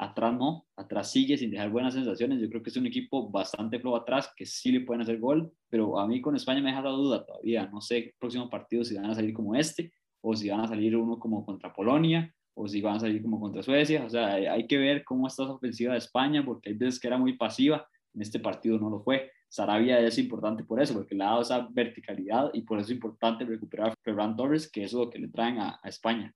[0.00, 2.40] atrás no, atrás sigue sin dejar buenas sensaciones.
[2.40, 5.52] Yo creo que es un equipo bastante flojo atrás, que sí le pueden hacer gol,
[5.68, 7.66] pero a mí con España me deja la duda todavía.
[7.66, 10.68] No sé el próximo partido si van a salir como este, o si van a
[10.68, 14.04] salir uno como contra Polonia, o si van a salir como contra Suecia.
[14.04, 17.08] O sea, hay que ver cómo está esa ofensiva de España, porque hay veces que
[17.08, 19.30] era muy pasiva, en este partido no lo fue.
[19.48, 22.94] Sarabia es importante por eso, porque le ha dado esa verticalidad y por eso es
[22.94, 26.34] importante recuperar a Ferran Torres, que es lo que le traen a España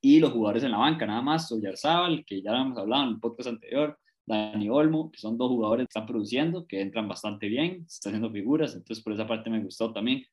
[0.00, 3.20] y los jugadores en la banca, nada más, Oyarzábal, que ya hemos hablado en el
[3.20, 7.84] podcast anterior, Dani Olmo, que son dos jugadores que están produciendo, que entran bastante bien,
[7.86, 10.24] están haciendo figuras, entonces por esa parte me gustó también.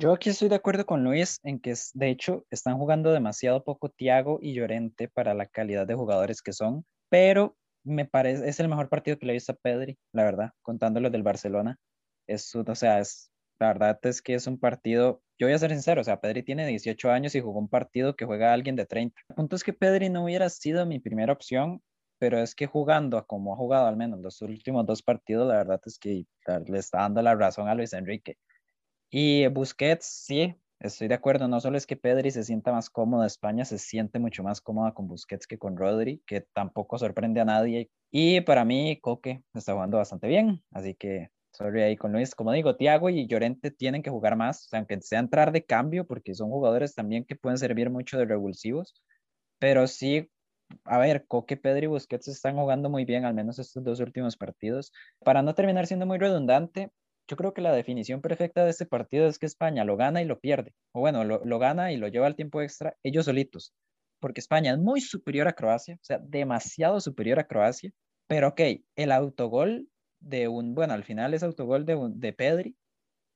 [0.00, 3.90] Yo aquí estoy de acuerdo con Luis en que de hecho están jugando demasiado poco
[3.90, 8.68] Tiago y Llorente para la calidad de jugadores que son, pero me parece es el
[8.68, 11.76] mejor partido que le he visto a Pedri, la verdad, contándolo del Barcelona.
[12.26, 15.70] Es, o sea, es, la verdad es que es un partido yo voy a ser
[15.70, 18.86] sincero, o sea, Pedri tiene 18 años y jugó un partido que juega alguien de
[18.86, 19.20] 30.
[19.28, 21.82] El punto es que Pedri no hubiera sido mi primera opción,
[22.18, 25.80] pero es que jugando como ha jugado al menos los últimos dos partidos, la verdad
[25.84, 26.24] es que
[26.66, 28.36] le está dando la razón a Luis Enrique.
[29.10, 31.48] Y Busquets, sí, estoy de acuerdo.
[31.48, 34.92] No solo es que Pedri se sienta más cómodo, España se siente mucho más cómoda
[34.94, 37.90] con Busquets que con Rodri, que tampoco sorprende a nadie.
[38.10, 42.34] Y para mí, Coque está jugando bastante bien, así que sorry ahí con Luis.
[42.34, 46.34] Como digo, Tiago y Llorente tienen que jugar más, aunque sea entrar de cambio, porque
[46.34, 49.02] son jugadores también que pueden servir mucho de revulsivos.
[49.58, 50.30] Pero sí,
[50.84, 54.36] a ver, Coque, Pedri y Busquets están jugando muy bien, al menos estos dos últimos
[54.36, 54.92] partidos.
[55.24, 56.90] Para no terminar siendo muy redundante,
[57.30, 60.24] yo creo que la definición perfecta de este partido es que España lo gana y
[60.24, 60.74] lo pierde.
[60.92, 63.72] O bueno, lo, lo gana y lo lleva al tiempo extra ellos solitos.
[64.18, 67.92] Porque España es muy superior a Croacia, o sea, demasiado superior a Croacia.
[68.26, 68.60] Pero ok,
[68.96, 69.88] el autogol
[70.18, 72.76] de un, bueno, al final ese autogol de, de Pedri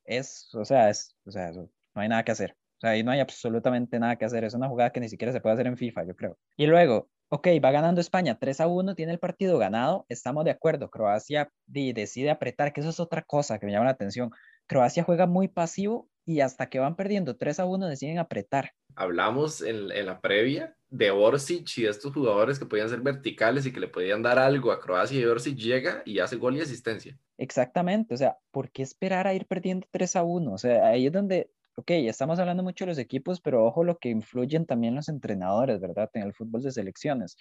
[0.04, 2.56] es, o sea, es, o sea, no hay nada que hacer.
[2.78, 4.42] O sea, ahí no hay absolutamente nada que hacer.
[4.42, 6.36] Es una jugada que ni siquiera se puede hacer en FIFA, yo creo.
[6.56, 10.52] Y luego, ok, va ganando España 3 a 1, tiene el partido ganado, estamos de
[10.52, 10.88] acuerdo.
[10.88, 14.30] Croacia decide apretar, que eso es otra cosa que me llama la atención.
[14.68, 18.70] Croacia juega muy pasivo y hasta que van perdiendo 3 a 1 deciden apretar.
[18.94, 23.66] Hablamos en, en la previa de Orsic y de estos jugadores que podían ser verticales
[23.66, 26.60] y que le podían dar algo a Croacia y Orsic llega y hace gol y
[26.60, 27.18] asistencia.
[27.36, 30.52] Exactamente, o sea, ¿por qué esperar a ir perdiendo 3 a 1?
[30.52, 33.98] O sea, ahí es donde, ok, estamos hablando mucho de los equipos, pero ojo lo
[33.98, 36.10] que influyen también los entrenadores, ¿verdad?
[36.14, 37.36] En el fútbol de selecciones.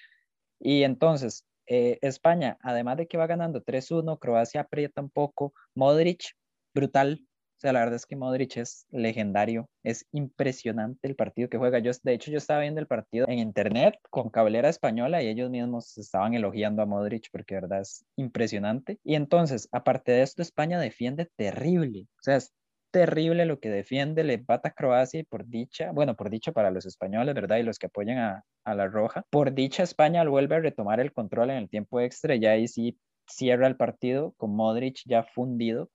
[0.60, 6.36] Y entonces, eh, España, además de que va ganando 3-1, Croacia aprieta un poco, Modric,
[6.74, 7.22] brutal,
[7.64, 11.80] sea, la verdad es que Modric es legendario, es impresionante el partido que juega.
[11.80, 15.50] Yo, de hecho, yo estaba viendo el partido en internet con cablera española y ellos
[15.50, 19.00] mismos estaban elogiando a Modric porque, de verdad, es impresionante.
[19.04, 22.54] Y entonces, aparte de esto, España defiende terrible, o sea, es
[22.94, 26.72] terrible lo que defiende, le empata a Croacia y por dicha, bueno, por dicha para
[26.72, 27.58] los españoles, ¿verdad?
[27.58, 31.12] Y los que apoyan a, a la Roja, por dicha España vuelve a retomar el
[31.12, 35.90] control en el tiempo extra y ahí sí cierra el partido con Modric ya fundido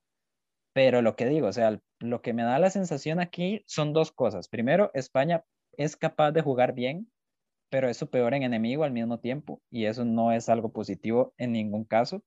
[0.73, 4.11] pero lo que digo, o sea, lo que me da la sensación aquí son dos
[4.11, 4.47] cosas.
[4.47, 7.11] Primero, España es capaz de jugar bien,
[7.69, 11.33] pero es su peor en enemigo al mismo tiempo, y eso no es algo positivo
[11.37, 12.23] en ningún caso.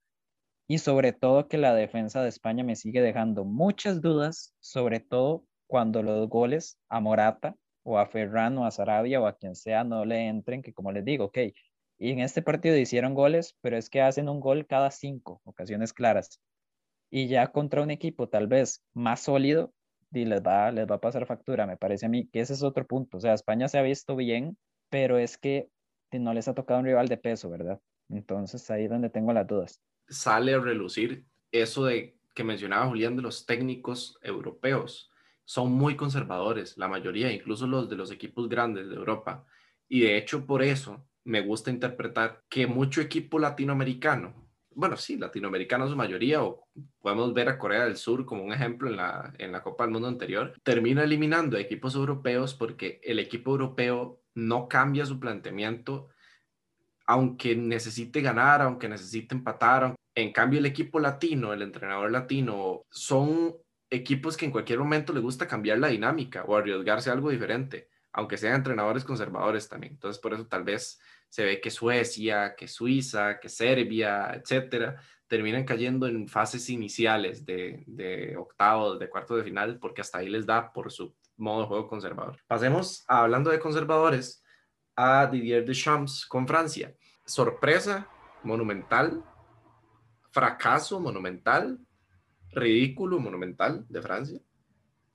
[0.69, 5.45] Y sobre todo que la defensa de España me sigue dejando muchas dudas, sobre todo
[5.67, 9.85] cuando los goles a Morata o a Ferran o a Sarabia o a quien sea
[9.85, 11.39] no le entren, que como les digo, ok,
[11.99, 15.93] y en este partido hicieron goles, pero es que hacen un gol cada cinco ocasiones
[15.93, 16.41] claras
[17.11, 19.73] y ya contra un equipo tal vez más sólido,
[20.13, 22.63] y les va, les va a pasar factura, me parece a mí que ese es
[22.63, 23.19] otro punto.
[23.19, 24.59] O sea, España se ha visto bien,
[24.91, 25.69] pero es que
[26.13, 27.81] no les ha tocado un rival de peso, ¿verdad?
[28.09, 29.81] Entonces ahí es donde tengo las dudas.
[30.09, 35.11] Sale a relucir eso de que mencionaba Julián de los técnicos europeos.
[35.45, 39.45] Son muy conservadores, la mayoría, incluso los de los equipos grandes de Europa.
[39.89, 44.43] Y de hecho por eso me gusta interpretar que mucho equipo latinoamericano
[44.75, 46.67] bueno, sí, latinoamericanos su mayoría, o
[47.01, 49.93] podemos ver a Corea del Sur como un ejemplo en la, en la Copa del
[49.93, 56.09] Mundo anterior, termina eliminando equipos europeos porque el equipo europeo no cambia su planteamiento,
[57.13, 59.95] aunque necesite ganar, aunque necesite empatar.
[60.15, 63.55] En cambio, el equipo latino, el entrenador latino, son
[63.91, 67.91] equipos que en cualquier momento le gusta cambiar la dinámica o arriesgarse a algo diferente,
[68.15, 69.93] aunque sean entrenadores conservadores también.
[69.93, 70.99] Entonces, por eso tal vez
[71.29, 74.97] se ve que Suecia, que Suiza, que Serbia, etcétera,
[75.27, 80.31] terminan cayendo en fases iniciales de, de octavos, de cuartos de final, porque hasta ahí
[80.31, 82.39] les da por su modo de juego conservador.
[82.47, 84.43] Pasemos, hablando de conservadores,
[84.97, 86.95] a Didier Deschamps con Francia.
[87.25, 88.09] Sorpresa
[88.43, 89.25] monumental,
[90.31, 91.79] fracaso monumental,
[92.51, 94.41] ridículo monumental de Francia,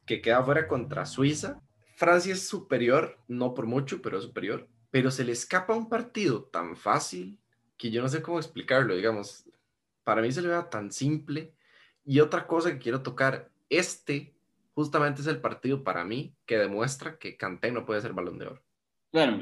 [0.06, 1.62] que queda fuera contra Suiza.
[1.96, 6.76] Francia es superior, no por mucho, pero superior pero se le escapa un partido tan
[6.76, 7.39] fácil
[7.78, 9.46] que yo no sé cómo explicarlo, digamos.
[10.04, 11.54] Para mí se le vea tan simple.
[12.06, 14.34] Y otra cosa que quiero tocar, este
[14.74, 18.48] justamente es el partido para mí que demuestra que Kanté no puede ser balón de
[18.48, 18.63] oro.
[19.12, 19.39] Bueno,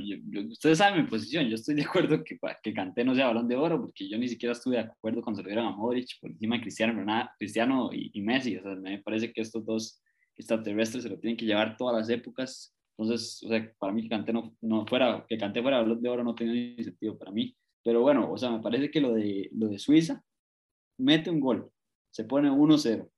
[0.49, 3.55] ustedes saben mi posición, yo estoy de acuerdo que, que Kanté no sea balón de
[3.55, 6.55] oro, porque yo ni siquiera estuve de acuerdo cuando se dieron a Modric por encima
[6.55, 8.57] de Cristiano, Cristiano y, y Messi.
[8.57, 10.01] O sea, me parece que estos dos
[10.37, 14.09] extraterrestres se lo tienen que llevar todas las épocas entonces, o sea, para mí que
[14.09, 17.31] Canté no, no fuera, que Canté fuera balón de oro no tenía ni sentido para
[17.31, 17.55] mí.
[17.83, 20.23] Pero bueno, o sea, me parece que lo de, lo de Suiza,
[20.97, 21.69] mete un gol,
[22.09, 23.09] se pone 1-0,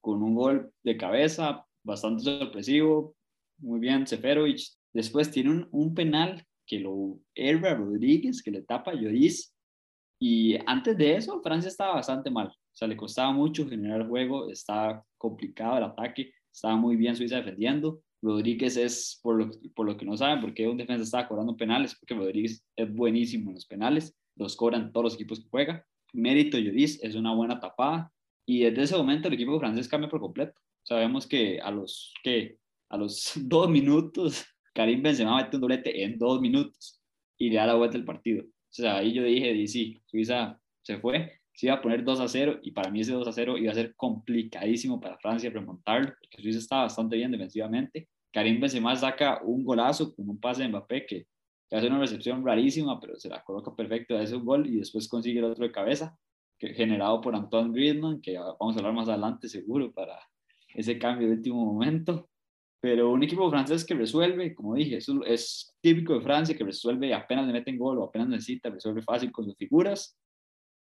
[0.00, 3.16] con un gol de cabeza, bastante sorpresivo,
[3.58, 4.60] muy bien, Seferovic.
[4.92, 9.54] Después tiene un, un penal que lo erra Rodríguez, que le tapa a Lloris.
[10.20, 12.48] Y antes de eso, Francia estaba bastante mal.
[12.48, 17.36] O sea, le costaba mucho generar juego, estaba complicado el ataque, estaba muy bien Suiza
[17.36, 18.02] defendiendo.
[18.20, 21.96] Rodríguez es, por lo, por lo que no saben, porque un defensa estaba cobrando penales,
[21.98, 25.86] porque Rodríguez es buenísimo en los penales, los cobran todos los equipos que juega.
[26.12, 28.12] Mérito Lloris es una buena tapada
[28.46, 30.54] y desde ese momento el equipo francés cambia por completo.
[30.82, 34.44] Sabemos que a los, que a los dos minutos,
[34.78, 37.00] Karim Benzema mete un doblete en dos minutos
[37.36, 38.44] y le da la vuelta al partido.
[38.44, 42.28] O sea, ahí yo dije, sí, Suiza se fue, se iba a poner 2 a
[42.28, 46.14] 0 y para mí ese 2 a 0 iba a ser complicadísimo para Francia remontarlo,
[46.20, 48.08] porque Suiza estaba bastante bien defensivamente.
[48.32, 51.26] Karim Benzema saca un golazo con un pase de Mbappé que,
[51.72, 55.40] hace una recepción rarísima, pero se la coloca perfecto, hace un gol y después consigue
[55.40, 56.16] el otro de cabeza,
[56.56, 60.20] que, generado por Antoine Griezmann, que vamos a hablar más adelante seguro para
[60.72, 62.28] ese cambio de último momento.
[62.80, 67.12] Pero un equipo francés que resuelve, como dije, es, es típico de Francia, que resuelve
[67.12, 70.16] apenas le meten gol o apenas necesita, resuelve fácil con sus figuras.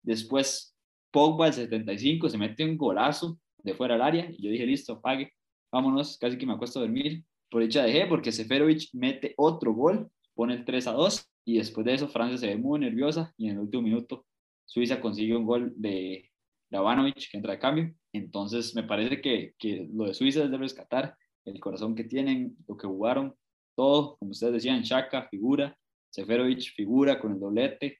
[0.04, 0.76] Después,
[1.12, 4.94] Pogba al 75 se mete un golazo de fuera del área y yo dije, listo,
[4.94, 5.32] apague,
[5.72, 7.24] vámonos, casi que me acuesto a dormir.
[7.50, 11.86] Por dicha dejé porque Seferovic mete otro gol, pone el 3 a 2 y después
[11.86, 14.26] de eso Francia se ve muy nerviosa y en el último minuto
[14.66, 16.30] Suiza consigue un gol de
[16.70, 17.94] Lavanovic que entra de cambio.
[18.12, 22.58] Entonces me parece que, que lo de Suiza es de rescatar el corazón que tienen,
[22.68, 23.36] lo que jugaron,
[23.76, 25.78] todo, como ustedes decían, Shaka, figura,
[26.10, 28.00] Seferovic, figura con el doblete.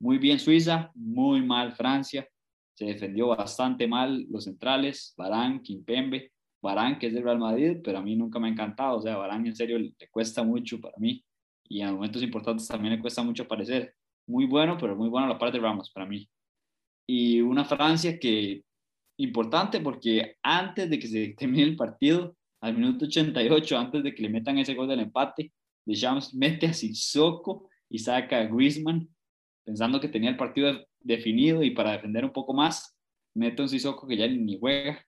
[0.00, 2.28] Muy bien Suiza, muy mal Francia.
[2.74, 6.32] Se defendió bastante mal los centrales, Barán, Kimpembe,
[6.62, 8.98] Barán, que es del Real Madrid, pero a mí nunca me ha encantado.
[8.98, 11.24] O sea, Barán en serio le cuesta mucho para mí
[11.68, 13.94] y en momentos importantes también le cuesta mucho aparecer.
[14.26, 16.28] Muy bueno, pero muy bueno la parte de Ramos para mí.
[17.08, 18.64] Y una Francia que
[19.18, 24.22] importante porque antes de que se termine el partido, al minuto 88, antes de que
[24.22, 25.52] le metan ese gol del empate,
[25.84, 29.08] Deschamps mete a Sissoko y saca a Griezmann,
[29.64, 32.98] pensando que tenía el partido definido y para defender un poco más,
[33.34, 35.00] mete a un Sissoko que ya ni juega.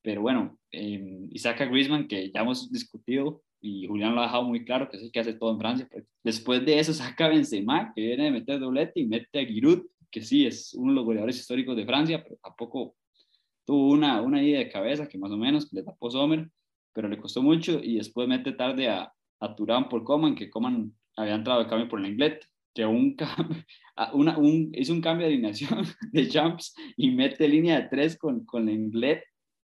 [0.00, 4.24] Pero bueno, eh, y saca a Griezmann, que ya hemos discutido y Julián lo ha
[4.24, 5.88] dejado muy claro, que es el que hace todo en Francia.
[6.22, 9.86] Después de eso saca a Benzema, que viene de meter doblete, y mete a Giroud,
[10.08, 12.94] que sí es uno de los goleadores históricos de Francia, pero tampoco
[13.64, 16.48] tuvo una, una idea de cabeza que más o menos le tapó Sommer
[16.92, 20.92] pero le costó mucho y después mete tarde a, a Turán por Coman, que Coman
[21.16, 23.16] había entrado de cambio por Lenglet, que un,
[24.14, 28.44] una, un, hizo un cambio de alineación de Champs y mete línea de tres con,
[28.44, 29.22] con Lenglet.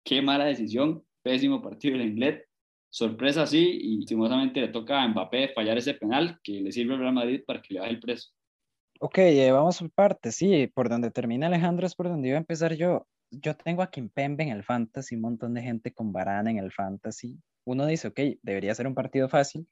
[0.04, 2.44] Qué mala decisión, pésimo partido de Lenglet.
[2.90, 7.00] Sorpresa sí, y lastimosamente le toca a Mbappé fallar ese penal que le sirve al
[7.00, 8.30] Real Madrid para que le baje el precio.
[9.00, 12.40] Ok, eh, vamos por partes, sí, por donde termina Alejandro es por donde iba a
[12.40, 13.08] empezar yo
[13.40, 16.72] yo tengo a Kimpembe en el fantasy, un montón de gente con Varane en el
[16.72, 17.38] fantasy.
[17.64, 19.68] Uno dice, ok, debería ser un partido fácil.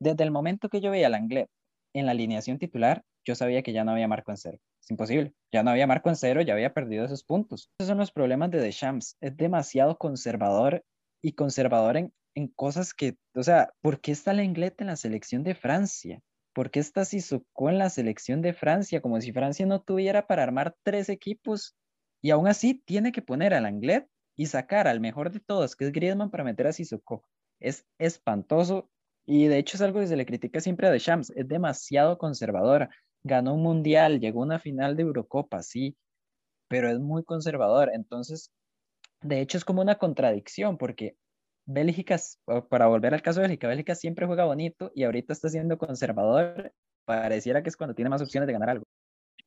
[0.00, 1.48] Desde el momento que yo veía al Anglet
[1.94, 4.58] en la alineación titular, yo sabía que ya no había marco en cero.
[4.80, 5.34] Es imposible.
[5.52, 7.70] Ya no había marco en cero, ya había perdido esos puntos.
[7.78, 9.16] Esos son los problemas de Deschamps.
[9.20, 10.84] Es demasiado conservador
[11.22, 14.96] y conservador en, en cosas que, o sea, ¿por qué está el Anglet en la
[14.96, 16.20] selección de Francia?
[16.54, 19.00] ¿Por qué está Sissoko en la selección de Francia?
[19.00, 21.74] Como si Francia no tuviera para armar tres equipos
[22.22, 25.86] y aún así tiene que poner al Anglet y sacar al mejor de todos, que
[25.86, 27.24] es Griezmann, para meter a Sissoko.
[27.60, 28.90] Es espantoso
[29.26, 31.30] y de hecho es algo que se le critica siempre a Deschamps.
[31.30, 32.88] Es demasiado conservador.
[33.24, 35.96] Ganó un mundial, llegó a una final de Eurocopa, sí,
[36.68, 37.90] pero es muy conservador.
[37.94, 38.52] Entonces,
[39.22, 41.16] de hecho es como una contradicción porque
[41.66, 42.16] Bélgica,
[42.68, 46.72] para volver al caso de Bélgica, Bélgica siempre juega bonito y ahorita está siendo conservador.
[47.04, 48.86] Pareciera que es cuando tiene más opciones de ganar algo.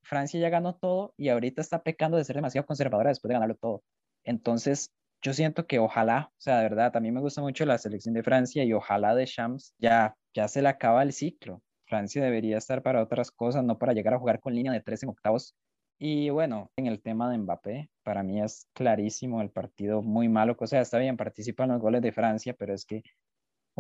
[0.04, 3.56] Francia ya ganó todo y ahorita está pecando de ser demasiado conservadora después de ganarlo
[3.56, 3.84] todo.
[4.24, 7.78] Entonces, yo siento que ojalá, o sea, de verdad, a mí me gusta mucho la
[7.78, 11.62] selección de Francia y ojalá de Shams ya, ya se le acaba el ciclo.
[11.88, 15.04] Francia debería estar para otras cosas, no para llegar a jugar con línea de tres
[15.04, 15.56] en octavos.
[15.98, 20.56] Y bueno, en el tema de Mbappé, para mí es clarísimo el partido muy malo.
[20.58, 23.04] O sea, está bien, participa en los goles de Francia, pero es que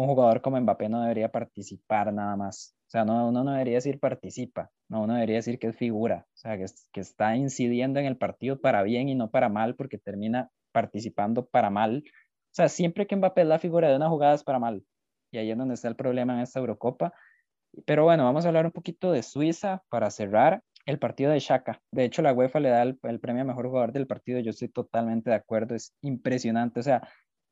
[0.03, 2.75] un jugador como Mbappé no debería participar nada más.
[2.87, 6.25] O sea, no, uno no debería decir participa, no, uno debería decir que es figura,
[6.27, 9.75] o sea, que, que está incidiendo en el partido para bien y no para mal,
[9.75, 12.03] porque termina participando para mal.
[12.05, 14.83] O sea, siempre que Mbappé es la figura de una jugada es para mal.
[15.31, 17.13] Y ahí es donde está el problema en esta Eurocopa.
[17.85, 21.81] Pero bueno, vamos a hablar un poquito de Suiza para cerrar el partido de Shaka.
[21.91, 24.39] De hecho, la UEFA le da el, el premio a mejor jugador del partido.
[24.39, 25.75] Yo estoy totalmente de acuerdo.
[25.75, 26.79] Es impresionante.
[26.79, 27.07] O sea,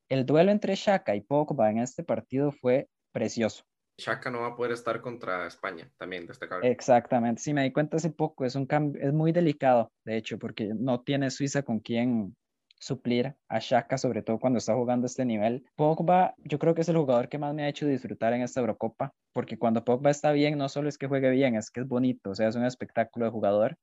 [0.10, 3.64] el duelo entre Shaka y Pogba en este partido fue precioso.
[4.00, 6.70] Shaka no va a poder estar contra España, también destacable.
[6.70, 10.38] Exactamente, sí, me di cuenta hace poco, es un cambio, es muy delicado, de hecho,
[10.38, 12.36] porque no tiene Suiza con quien
[12.80, 15.66] suplir a Shaka, sobre todo cuando está jugando este nivel.
[15.76, 18.60] Pogba, yo creo que es el jugador que más me ha hecho disfrutar en esta
[18.60, 21.88] Eurocopa, porque cuando Pogba está bien, no solo es que juegue bien, es que es
[21.88, 23.78] bonito, o sea, es un espectáculo de jugador.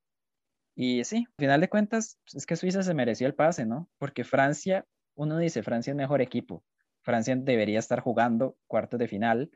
[0.77, 3.89] Y sí, al final de cuentas, es que Suiza se mereció el pase, ¿no?
[3.99, 6.65] Porque Francia, uno dice, Francia es mejor equipo.
[7.03, 9.51] Francia debería estar jugando cuartos de final,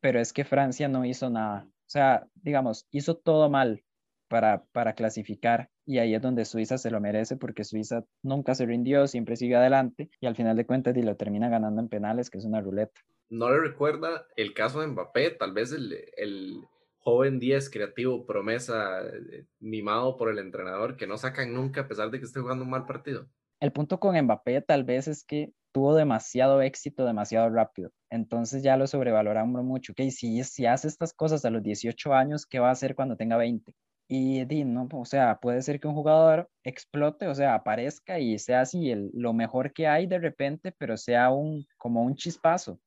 [0.00, 1.66] pero es que Francia no hizo nada.
[1.66, 3.84] O sea, digamos, hizo todo mal
[4.28, 8.64] para, para clasificar y ahí es donde Suiza se lo merece porque Suiza nunca se
[8.64, 12.30] rindió, siempre sigue adelante y al final de cuentas y lo termina ganando en penales,
[12.30, 13.00] que es una ruleta.
[13.28, 15.30] ¿No le recuerda el caso de Mbappé?
[15.30, 16.62] Tal vez el, el
[16.98, 22.10] joven 10 creativo, promesa, eh, mimado por el entrenador, que no sacan nunca a pesar
[22.10, 23.28] de que esté jugando un mal partido.
[23.64, 27.90] El punto con Mbappé tal vez es que tuvo demasiado éxito demasiado rápido.
[28.10, 29.92] Entonces ya lo sobrevaloramos mucho.
[29.92, 33.16] Ok, si, si hace estas cosas a los 18 años, ¿qué va a hacer cuando
[33.16, 33.74] tenga 20?
[34.06, 38.38] Y di, no, o sea, puede ser que un jugador explote, o sea, aparezca y
[38.38, 42.78] sea así el, lo mejor que hay de repente, pero sea un, como un chispazo.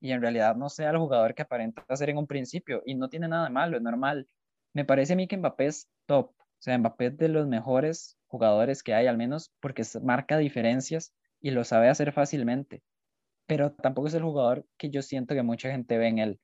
[0.00, 2.80] Y en realidad no sea el jugador que aparenta ser en un principio.
[2.86, 4.28] Y no tiene nada de malo, es normal.
[4.72, 6.30] Me parece a mí que Mbappé es top.
[6.30, 11.14] O sea, Mbappé es de los mejores jugadores que hay, al menos porque marca diferencias
[11.38, 12.82] y lo sabe hacer fácilmente.
[13.46, 16.40] Pero tampoco es el jugador que yo siento que mucha gente ve en él.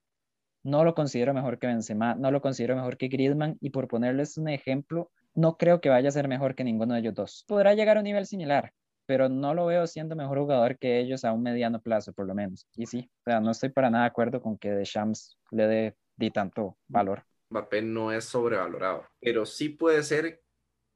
[0.62, 4.36] No lo considero mejor que Benzema, no lo considero mejor que Griezmann y por ponerles
[4.36, 7.44] un ejemplo, no creo que vaya a ser mejor que ninguno de ellos dos.
[7.48, 8.72] Podrá llegar a un nivel similar,
[9.06, 12.34] pero no lo veo siendo mejor jugador que ellos a un mediano plazo, por lo
[12.34, 12.66] menos.
[12.76, 15.96] Y sí, o sea, no estoy para nada de acuerdo con que Deschamps le dé
[16.16, 17.24] di tanto valor.
[17.48, 20.42] Mbappé no es sobrevalorado, pero sí puede ser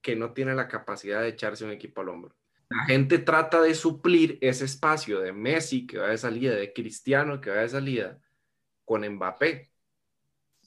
[0.03, 2.37] que no tiene la capacidad de echarse un equipo al hombro.
[2.69, 7.41] La gente trata de suplir ese espacio de Messi que va de salida, de Cristiano
[7.41, 8.21] que va de salida,
[8.85, 9.71] con Mbappé.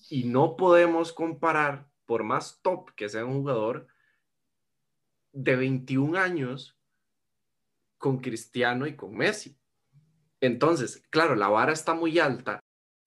[0.10, 3.88] Y no podemos comparar, por más top que sea un jugador,
[5.32, 6.78] de 21 años
[7.98, 9.58] con Cristiano y con Messi.
[10.40, 12.60] Entonces, claro, la vara está muy alta.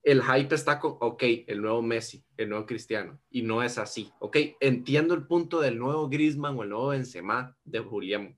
[0.09, 4.11] El hype está con, ok, el nuevo Messi, el nuevo Cristiano, y no es así.
[4.17, 8.35] Ok, entiendo el punto del nuevo Griezmann o el nuevo Benzema de Julián.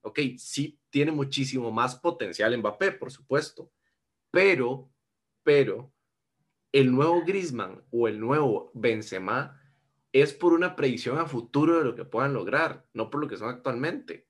[0.00, 3.70] Ok, sí tiene muchísimo más potencial Mbappé, por supuesto,
[4.32, 4.90] pero,
[5.44, 5.92] pero
[6.72, 9.62] el nuevo Griezmann o el nuevo Benzema
[10.10, 13.36] es por una predicción a futuro de lo que puedan lograr, no por lo que
[13.36, 14.26] son actualmente.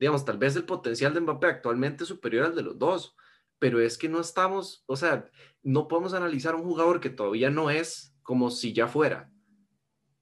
[0.00, 3.14] Digamos, tal vez el potencial de Mbappé actualmente es superior al de los dos,
[3.58, 5.28] pero es que no estamos, o sea,
[5.62, 9.30] no podemos analizar un jugador que todavía no es como si ya fuera.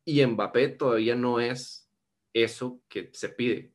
[0.04, 1.90] Y Mbappé todavía no es
[2.32, 3.72] eso que se pide.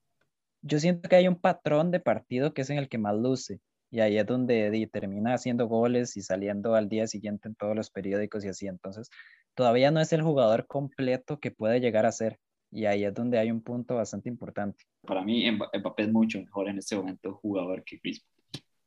[0.62, 3.62] Yo siento que hay un patrón de partido que es en el que más luce
[3.91, 7.89] y ahí es donde termina haciendo goles y saliendo al día siguiente en todos los
[7.89, 8.68] periódicos y así.
[8.68, 9.10] Entonces,
[9.55, 12.38] todavía no es el jugador completo que puede llegar a ser.
[12.72, 14.84] Y ahí es donde hay un punto bastante importante.
[15.01, 18.38] Para mí, Mbappé es mucho mejor en este momento jugador que Griezmann.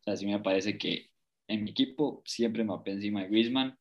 [0.02, 1.10] O sea, sí me parece que
[1.48, 3.78] en mi equipo siempre Mbappé encima de Griezmann.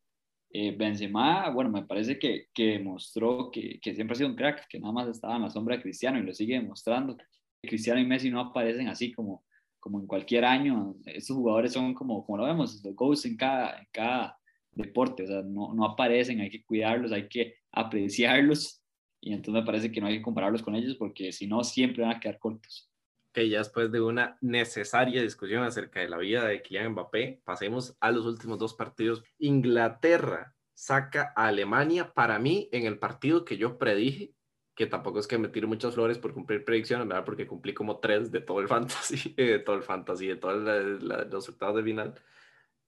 [0.54, 4.68] Eh, Benzema, bueno, me parece que, que demostró que, que, siempre ha sido un crack,
[4.68, 7.18] que nada más estaba en la sombra de Cristiano y lo sigue demostrando.
[7.62, 9.46] Cristiano y Messi no aparecen así como
[9.82, 13.80] como en cualquier año, estos jugadores son como, como lo vemos, los goals en cada,
[13.80, 14.38] en cada
[14.72, 18.84] deporte, o sea, no, no aparecen, hay que cuidarlos, hay que apreciarlos,
[19.20, 22.04] y entonces me parece que no hay que compararlos con ellos porque si no, siempre
[22.04, 22.91] van a quedar cortos.
[23.32, 27.96] Que ya después de una necesaria discusión acerca de la vida de Kylian Mbappé, pasemos
[28.00, 29.24] a los últimos dos partidos.
[29.40, 34.34] Inglaterra saca a Alemania para mí en el partido que yo predije
[34.76, 37.26] que tampoco es que me tire muchas flores por cumplir predicciones, ¿verdad?
[37.26, 41.50] Porque cumplí como tres de todo el fantasy, de todo el fantasy, de todos los
[41.50, 42.16] octavos de final.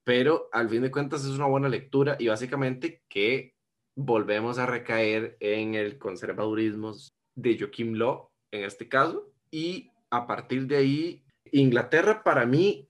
[0.02, 3.54] Pero al fin de cuentas es una buena lectura y básicamente que
[3.94, 6.94] volvemos a recaer en el conservadurismo
[7.34, 12.88] de Joaquim Law en este caso y a partir de ahí Inglaterra para mí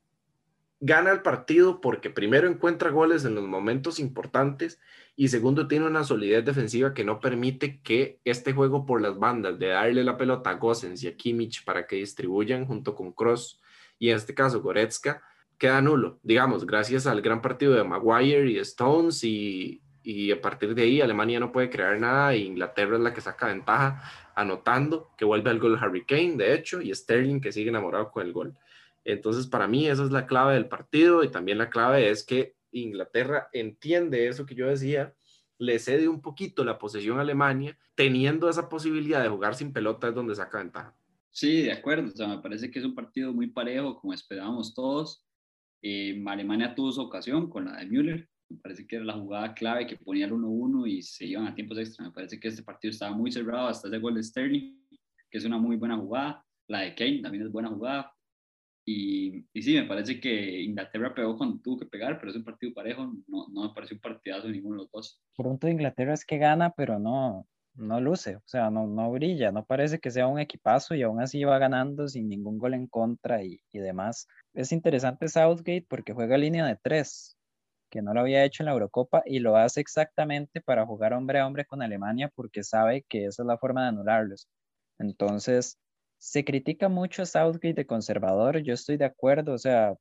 [0.81, 4.81] gana el partido porque primero encuentra goles en los momentos importantes
[5.16, 9.59] y segundo tiene una solidez defensiva que no permite que este juego por las bandas
[9.59, 13.61] de darle la pelota a Gosens y a Kimmich para que distribuyan junto con Cross
[13.99, 15.22] y en este caso Goretzka
[15.57, 20.75] queda nulo, digamos, gracias al gran partido de Maguire y Stones y, y a partir
[20.75, 24.03] de ahí Alemania no puede crear nada e Inglaterra es la que saca ventaja
[24.37, 28.27] anotando, que vuelve al gol Harry Kane, de hecho, y Sterling que sigue enamorado con
[28.27, 28.55] el gol.
[29.05, 32.55] Entonces, para mí, esa es la clave del partido y también la clave es que
[32.71, 35.15] Inglaterra entiende eso que yo decía,
[35.59, 40.09] le cede un poquito la posesión a Alemania, teniendo esa posibilidad de jugar sin pelota
[40.09, 40.95] es donde saca ventaja.
[41.31, 42.09] Sí, de acuerdo.
[42.09, 45.25] O sea, me parece que es un partido muy parejo, como esperábamos todos.
[45.81, 48.29] Eh, Alemania tuvo su ocasión con la de Müller.
[48.55, 51.55] Me parece que era la jugada clave que ponía el 1-1 y se iban a
[51.55, 52.05] tiempos extra.
[52.05, 54.79] Me parece que este partido estaba muy cerrado hasta ese gol de Sterling,
[55.31, 56.45] que es una muy buena jugada.
[56.69, 58.13] La de Kane también es buena jugada.
[58.87, 62.45] Y, y, sí, me parece que Inglaterra pegó cuando tuvo que pegar, pero es un
[62.45, 65.23] partido parejo, no, no me pareció un partidazo ninguno de los dos.
[65.37, 67.47] Pronto Inglaterra es que gana, pero no,
[67.77, 71.21] no luce, o sea, no, no brilla, no parece que sea un equipazo y aún
[71.21, 74.29] así va ganando sin ningún gol en contra y, y demás.
[74.53, 77.37] Es interesante Southgate porque juega línea de tres,
[77.95, 81.38] que no lo había hecho en la Eurocopa y lo hace exactamente para jugar hombre
[81.38, 84.49] a hombre con Alemania porque sabe que esa es la forma de anularlos.
[84.99, 85.78] Entonces,
[86.18, 89.95] se critica mucho a Southgate de conservador, yo estoy de acuerdo, o sea,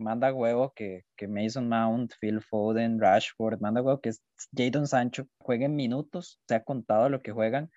[0.00, 4.10] manda huevo que, que Mason Mount, Phil Foden, Rashford, manda huevo que
[4.52, 7.70] Jadon Sancho jueguen minutos, se ha contado lo que juegan,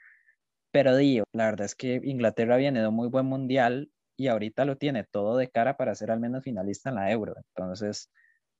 [0.72, 4.66] pero digo, la verdad es que Inglaterra viene de un muy buen mundial y ahorita
[4.66, 7.36] lo tiene todo de cara para ser al menos finalista en la Euro.
[7.56, 8.10] Entonces,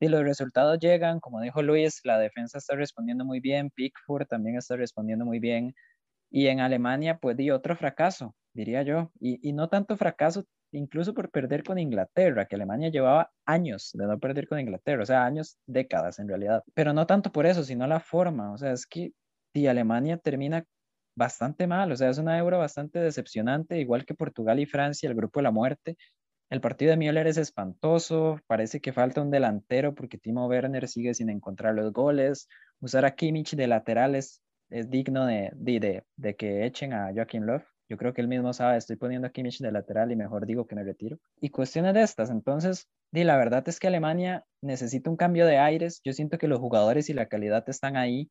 [0.02, 4.58] si los resultados llegan, como dijo Luis, la defensa está respondiendo muy bien, Pickford también
[4.58, 5.76] está respondiendo muy bien.
[6.32, 9.12] Y en Alemania, pues di otro fracaso, diría yo.
[9.20, 14.08] Y, y no tanto fracaso, incluso por perder con Inglaterra, que Alemania llevaba años de
[14.08, 16.64] no perder con Inglaterra, o sea, años, décadas en realidad.
[16.74, 18.54] Pero no tanto por eso, sino la forma.
[18.54, 19.12] O sea, es que
[19.54, 20.64] si Alemania termina
[21.16, 25.16] bastante mal, o sea, es una euro bastante decepcionante, igual que Portugal y Francia, el
[25.16, 25.98] grupo de la muerte.
[26.52, 31.14] El partido de Müller es espantoso, parece que falta un delantero porque Timo Werner sigue
[31.14, 32.50] sin encontrar los goles.
[32.82, 37.64] Usar a Kimmich de laterales es digno de, de, de, que echen a Joaquín Love.
[37.88, 40.68] Yo creo que él mismo sabe, estoy poniendo a Kimmich de lateral y mejor digo
[40.68, 41.18] que me retiro.
[41.40, 45.58] Y cuestiones de estas, entonces, di, la verdad es que Alemania necesita un cambio de
[45.58, 46.02] aires.
[46.04, 48.30] Yo siento que los jugadores y la calidad están ahí,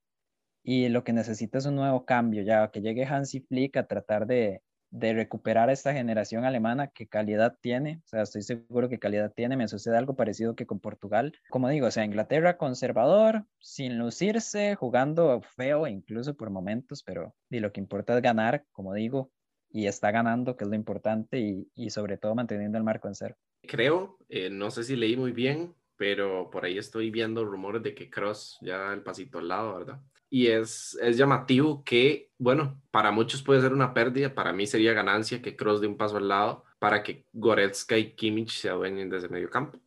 [0.63, 4.27] y lo que necesita es un nuevo cambio, ya que llegue Hansi Flick a tratar
[4.27, 4.61] de,
[4.91, 9.57] de recuperar esta generación alemana que calidad tiene, o sea, estoy seguro que calidad tiene,
[9.57, 14.75] me sucede algo parecido que con Portugal, como digo, o sea, Inglaterra conservador, sin lucirse,
[14.75, 19.31] jugando feo incluso por momentos, pero y lo que importa es ganar, como digo,
[19.71, 23.15] y está ganando, que es lo importante, y, y sobre todo manteniendo el marco en
[23.15, 23.37] cero.
[23.63, 27.95] Creo, eh, no sé si leí muy bien, pero por ahí estoy viendo rumores de
[27.95, 30.01] que Cross ya el pasito al lado, ¿verdad?
[30.31, 34.93] Y es, es llamativo que, bueno, para muchos puede ser una pérdida, para mí sería
[34.93, 39.11] ganancia que Cross dé un paso al lado para que Goretzka y Kimmich se adueñen
[39.11, 39.79] desde medio campo.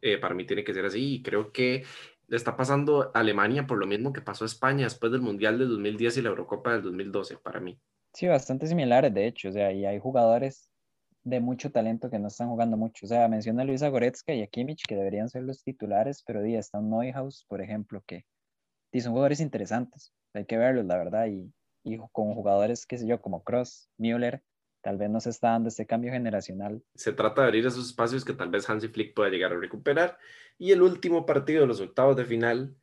[0.00, 1.84] Eh, para mí tiene que ser así y creo que
[2.28, 5.58] le está pasando a Alemania por lo mismo que pasó a España después del Mundial
[5.58, 7.78] del 2010 y la Eurocopa del 2012, para mí.
[8.14, 10.70] Sí, bastante similares, de hecho, o sea, y hay jugadores
[11.24, 13.06] de mucho talento que no están jugando mucho.
[13.06, 16.42] O sea, menciona a Luisa Goretzka y a Kimmich que deberían ser los titulares, pero
[16.42, 18.24] día está un Neuhaus, por ejemplo, que
[18.92, 21.52] y son jugadores interesantes, hay que verlos, la verdad, y,
[21.84, 24.42] y con jugadores, qué sé yo, como Cross, Müller,
[24.82, 26.82] tal vez no se está dando este cambio generacional.
[26.94, 30.18] Se trata de abrir esos espacios que tal vez Hansi Flick pueda llegar a recuperar.
[30.58, 32.74] Y el último partido de los octavos de final,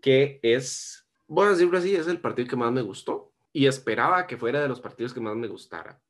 [0.00, 4.36] que es, bueno, decirlo así, es el partido que más me gustó y esperaba que
[4.36, 6.00] fuera de los partidos que más me gustara.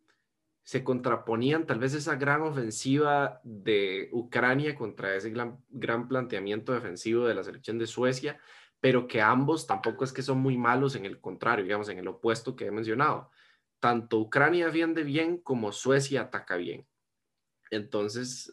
[0.63, 7.27] Se contraponían tal vez esa gran ofensiva de Ucrania contra ese gran, gran planteamiento defensivo
[7.27, 8.41] de la selección de Suecia
[8.85, 12.07] pero que ambos tampoco es que son muy malos en el contrario, digamos, en el
[12.07, 13.31] opuesto que he mencionado.
[13.81, 16.87] Tanto Ucrania defiende bien como Suecia ataca bien.
[17.71, 18.53] Entonces,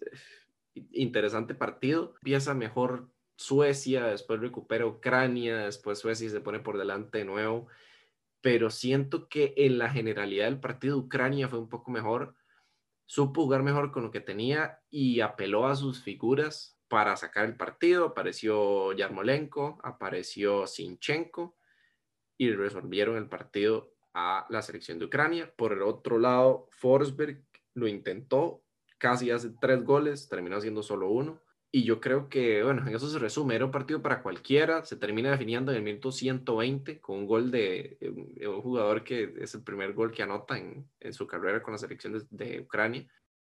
[0.74, 2.14] interesante partido.
[2.16, 7.68] Empieza mejor Suecia, después recupera Ucrania, después Suecia se pone por delante de nuevo.
[8.40, 12.38] Pero siento que en la generalidad del partido Ucrania fue un poco mejor,
[13.06, 17.56] supo jugar mejor con lo que tenía y apeló a sus figuras para sacar el
[17.56, 18.08] partido.
[18.08, 21.56] Apareció Yarmolenko, apareció Sinchenko
[22.38, 25.54] y resolvieron el partido a la selección de Ucrania.
[25.56, 28.62] Por el otro lado, Forsberg lo intentó,
[28.98, 31.42] casi hace tres goles, terminó haciendo solo uno.
[31.72, 34.98] Y yo creo que, bueno, en eso se resume, era un partido para cualquiera, se
[34.98, 37.98] termina definiendo en el minuto 120 con un gol de,
[38.46, 41.78] un jugador que es el primer gol que anota en, en su carrera con la
[41.78, 43.08] selección de, de, Ucrania.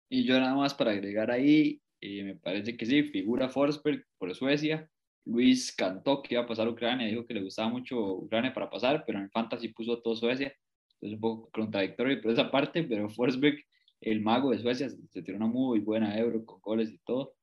[0.09, 4.35] Y yo nada más para agregar ahí, y me parece que sí, figura Forsberg por
[4.35, 4.89] Suecia.
[5.25, 9.05] Luis cantó que iba a pasar Ucrania, dijo que le gustaba mucho Ucrania para pasar,
[9.07, 10.55] pero en Fantasy puso todo Suecia.
[10.95, 13.57] Entonces un poco contradictorio por esa parte, pero Forsberg,
[14.01, 17.35] el mago de Suecia, se tiró una muy buena euro con goles y todo.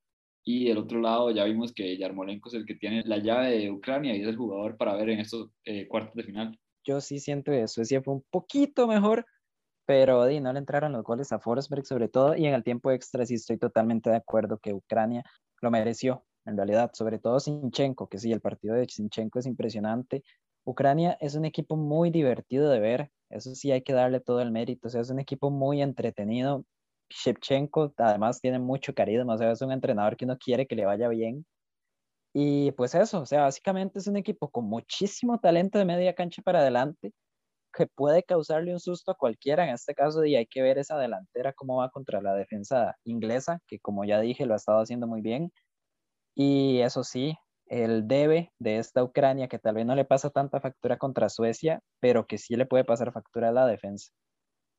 [0.44, 3.70] Y del otro lado ya vimos que Yarmolenko es el que tiene la llave de
[3.70, 6.58] Ucrania y es el jugador para ver en estos eh, cuartos de final.
[6.84, 9.24] Yo sí siento que Suecia fue un poquito mejor,
[9.86, 12.90] pero di, no le entraron los goles a Forsberg sobre todo y en el tiempo
[12.90, 15.24] extra sí estoy totalmente de acuerdo que Ucrania
[15.60, 20.22] lo mereció en realidad, sobre todo Sinchenko, que sí, el partido de Sinchenko es impresionante.
[20.64, 24.50] Ucrania es un equipo muy divertido de ver, eso sí hay que darle todo el
[24.50, 26.64] mérito, o sea, es un equipo muy entretenido.
[27.10, 30.84] Shevchenko además tiene mucho carisma, o sea, es un entrenador que uno quiere que le
[30.86, 31.46] vaya bien.
[32.34, 36.42] Y pues eso, o sea, básicamente es un equipo con muchísimo talento de media cancha
[36.42, 37.12] para adelante
[37.76, 39.64] que puede causarle un susto a cualquiera.
[39.64, 43.60] En este caso, y hay que ver esa delantera cómo va contra la defensa inglesa,
[43.66, 45.52] que como ya dije, lo ha estado haciendo muy bien.
[46.34, 50.60] Y eso sí, el debe de esta Ucrania, que tal vez no le pasa tanta
[50.60, 54.12] factura contra Suecia, pero que sí le puede pasar factura a la defensa.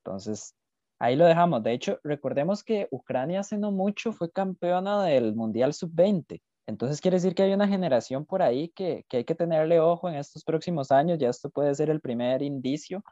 [0.04, 0.56] Entonces,
[1.00, 1.64] ahí lo dejamos.
[1.64, 6.42] De hecho, recordemos que Ucrania hace no mucho fue campeona del Mundial Sub-20.
[6.68, 10.10] Entonces quiere decir que hay una generación por ahí que, que hay que tenerle ojo
[10.10, 11.20] en estos próximos años.
[11.20, 13.04] Ya esto puede ser el primer indicio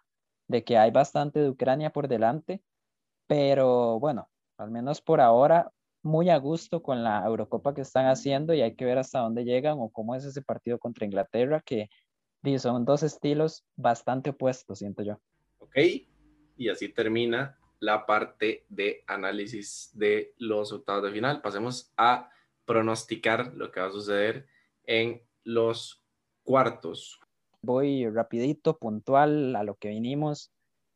[0.48, 2.62] de que hay bastante de Ucrania por delante.
[3.28, 5.72] Pero bueno, al menos por ahora,
[6.04, 9.46] muy a gusto con la Eurocopa que están haciendo y hay que ver hasta dónde
[9.46, 11.90] llegan o cómo es ese partido contra Inglaterra, que
[12.60, 15.18] son dos estilos bastante opuestos, siento yo.
[15.60, 15.78] Ok,
[16.58, 21.42] y así termina la parte de análisis de los octavos de final.
[21.42, 22.30] Pasemos a
[22.66, 24.48] pronosticar lo que va a suceder
[24.86, 26.04] en los
[26.44, 27.20] cuartos.
[27.62, 30.52] Voy rapidito, puntual a lo que vinimos.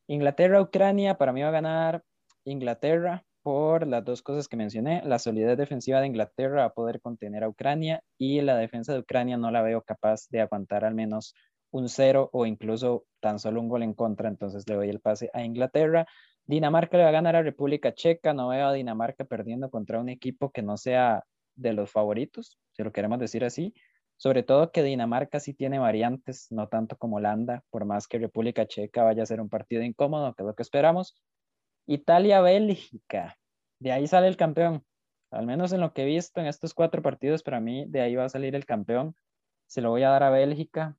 [0.07, 2.03] Inglaterra-Ucrania, para mí va a ganar
[2.43, 5.01] Inglaterra por las dos cosas que mencioné.
[5.05, 8.99] La solidez defensiva de Inglaterra va a poder contener a Ucrania y la defensa de
[8.99, 11.33] Ucrania no la veo capaz de aguantar al menos
[11.71, 15.29] un cero o incluso tan solo un gol en contra, entonces le doy el pase
[15.33, 16.05] a Inglaterra.
[16.45, 18.33] Dinamarca le va a ganar a República Checa.
[18.33, 21.23] No veo a Dinamarca perdiendo contra un equipo que no sea
[21.57, 23.73] de los favoritos, si lo queremos decir así.
[24.15, 28.65] Sobre todo que Dinamarca sí tiene variantes, no tanto como Holanda, por más que República
[28.65, 31.15] Checa vaya a ser un partido incómodo, que es lo que esperamos.
[31.85, 33.37] Italia-Bélgica,
[33.79, 34.83] de ahí sale el campeón.
[35.29, 38.15] Al menos en lo que he visto en estos cuatro partidos, para mí de ahí
[38.15, 39.15] va a salir el campeón.
[39.67, 40.97] Se lo voy a dar a Bélgica.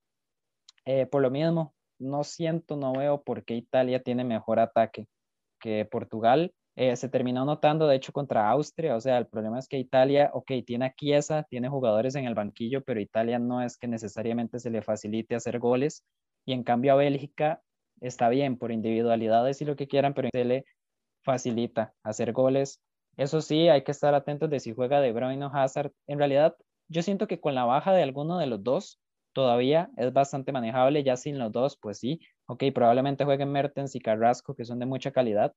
[0.84, 5.08] Eh, por lo mismo, no siento, no veo por qué Italia tiene mejor ataque
[5.58, 8.94] que Portugal eh, se terminó notando, de hecho, contra Austria.
[8.94, 12.36] O sea, el problema es que Italia, ok, tiene a Chiesa, tiene jugadores en el
[12.36, 16.04] banquillo, pero Italia no es que necesariamente se le facilite hacer goles.
[16.46, 17.62] Y en cambio a Bélgica
[18.00, 20.66] está bien por individualidades y lo que quieran, pero se le
[21.24, 22.80] facilita hacer goles.
[23.16, 25.90] Eso sí, hay que estar atentos de si juega De Bruyne o Hazard.
[26.06, 26.54] En realidad,
[26.86, 29.00] yo siento que con la baja de alguno de los dos,
[29.32, 34.00] todavía es bastante manejable, ya sin los dos, pues sí, ok, probablemente jueguen Mertens y
[34.00, 35.52] Carrasco, que son de mucha calidad,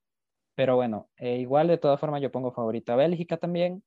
[0.56, 3.84] pero bueno, eh, igual de todas formas yo pongo favorita a Bélgica también,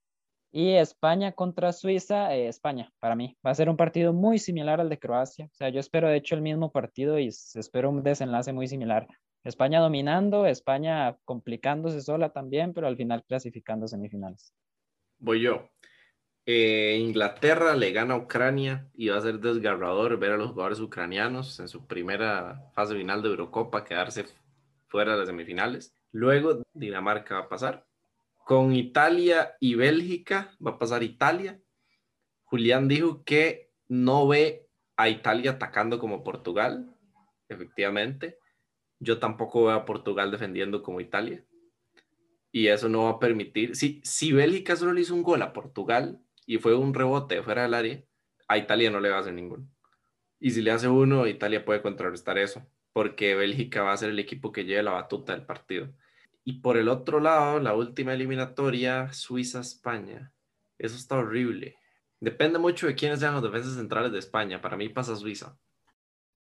[0.53, 4.81] y España contra Suiza, eh, España, para mí, va a ser un partido muy similar
[4.81, 8.03] al de Croacia, o sea, yo espero de hecho el mismo partido y espero un
[8.03, 9.09] desenlace muy similar.
[9.45, 14.55] España dominando, España complicándose sola también, pero al final clasificando semifinales.
[15.19, 15.69] Voy yo.
[16.47, 20.81] Eh, Inglaterra le gana a Ucrania y va a ser desgarrador ver a los jugadores
[20.81, 24.27] ucranianos en su primera fase final de Eurocopa quedarse
[24.89, 25.95] fuera de las semifinales.
[26.15, 27.85] Luego Dinamarca va a pasar.
[28.47, 31.61] Con Italia y Bélgica va a pasar Italia.
[32.45, 36.95] Julián dijo que no ve a Italia atacando como Portugal,
[37.49, 38.39] efectivamente.
[39.01, 41.45] Yo tampoco veo a Portugal defendiendo como Italia.
[42.53, 43.75] Y eso no va a permitir.
[43.75, 47.63] Si, si Bélgica solo le hizo un gol a Portugal, y fue un rebote fuera
[47.63, 48.05] del área,
[48.47, 49.67] a Italia no le va a hacer ninguno.
[50.39, 54.21] Y si le hace uno, Italia puede contrarrestar eso, porque Bélgica va a ser el
[54.21, 55.93] equipo que lleve la batuta del partido.
[56.45, 60.33] Y por el otro lado, la última eliminatoria, Suiza-España.
[60.79, 61.77] Eso está horrible.
[62.21, 64.61] Depende mucho de quiénes sean los defensas centrales de España.
[64.61, 65.57] Para mí pasa Suiza.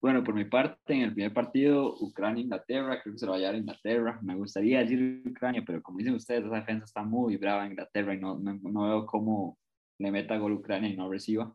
[0.02, 3.42] Bueno, por mi parte, en el primer partido, Ucrania-Inglaterra, creo que se lo va a
[3.42, 4.20] llevar Inglaterra.
[4.22, 8.14] Me gustaría decir Ucrania, pero como dicen ustedes, esa defensa está muy brava en Inglaterra
[8.14, 9.58] y no, no, no veo cómo
[9.98, 11.54] le meta gol Ucrania y no reciba.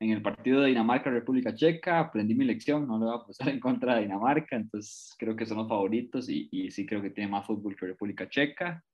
[0.00, 3.58] En el partido de Dinamarca-República Checa aprendí mi lección, no le voy a apostar en
[3.58, 7.30] contra de Dinamarca, entonces creo que son los favoritos y, y sí creo que tiene
[7.30, 8.84] más fútbol que República Checa.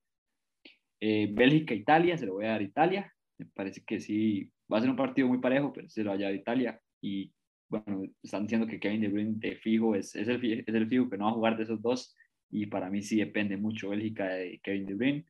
[1.01, 3.13] Eh, Bélgica-Italia, se lo voy a dar a Italia.
[3.39, 6.17] Me parece que sí, va a ser un partido muy parejo, pero se lo va
[6.17, 6.81] a dar a Italia.
[7.03, 7.31] Y
[7.69, 11.11] bueno, están diciendo que Kevin De Bruyne de fijo es, es, el, es el fijo
[11.11, 12.17] que no va a jugar de esos dos.
[12.51, 15.27] Y para mí sí depende mucho Bélgica de Kevin De Bruyne.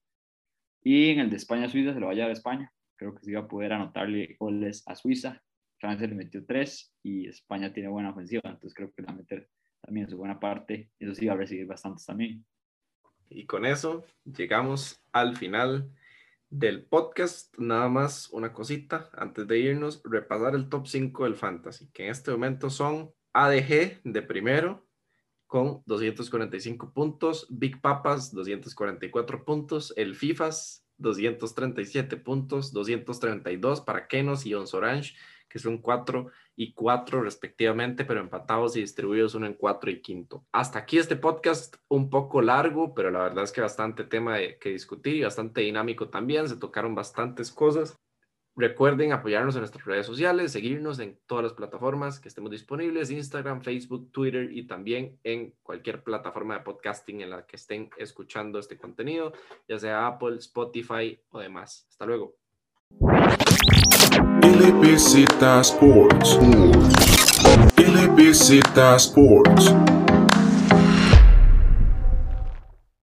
[0.84, 3.30] Y en el de España-Suiza se lo va a llevar a España creo que se
[3.30, 5.42] iba a poder anotarle goles a Suiza.
[5.78, 9.48] Francia le metió tres y España tiene buena ofensiva, entonces creo que va a meter
[9.80, 10.90] también su buena parte.
[10.98, 12.44] Eso sí va a recibir bastantes también.
[13.28, 15.90] Y con eso llegamos al final
[16.50, 17.56] del podcast.
[17.58, 22.10] Nada más una cosita antes de irnos, repasar el top 5 del Fantasy, que en
[22.10, 24.86] este momento son ADG de primero
[25.46, 34.54] con 245 puntos, Big Papas 244 puntos, el FIFAs 237 puntos, 232 para Kenos y
[34.54, 35.14] Ons Orange,
[35.48, 36.26] que son 4
[36.56, 40.44] y 4 respectivamente, pero empatados y distribuidos uno en 4 y quinto.
[40.52, 44.70] Hasta aquí este podcast un poco largo, pero la verdad es que bastante tema que
[44.70, 46.48] discutir y bastante dinámico también.
[46.48, 47.98] Se tocaron bastantes cosas.
[48.56, 53.62] Recuerden apoyarnos en nuestras redes sociales, seguirnos en todas las plataformas que estemos disponibles, Instagram,
[53.62, 58.78] Facebook, Twitter y también en cualquier plataforma de podcasting en la que estén escuchando este
[58.78, 59.32] contenido,
[59.66, 61.84] ya sea Apple, Spotify o demás.
[61.90, 62.36] Hasta luego.
[64.44, 65.24] LBZ
[65.64, 66.36] Sports.
[67.78, 68.60] LBZ
[68.98, 70.13] Sports.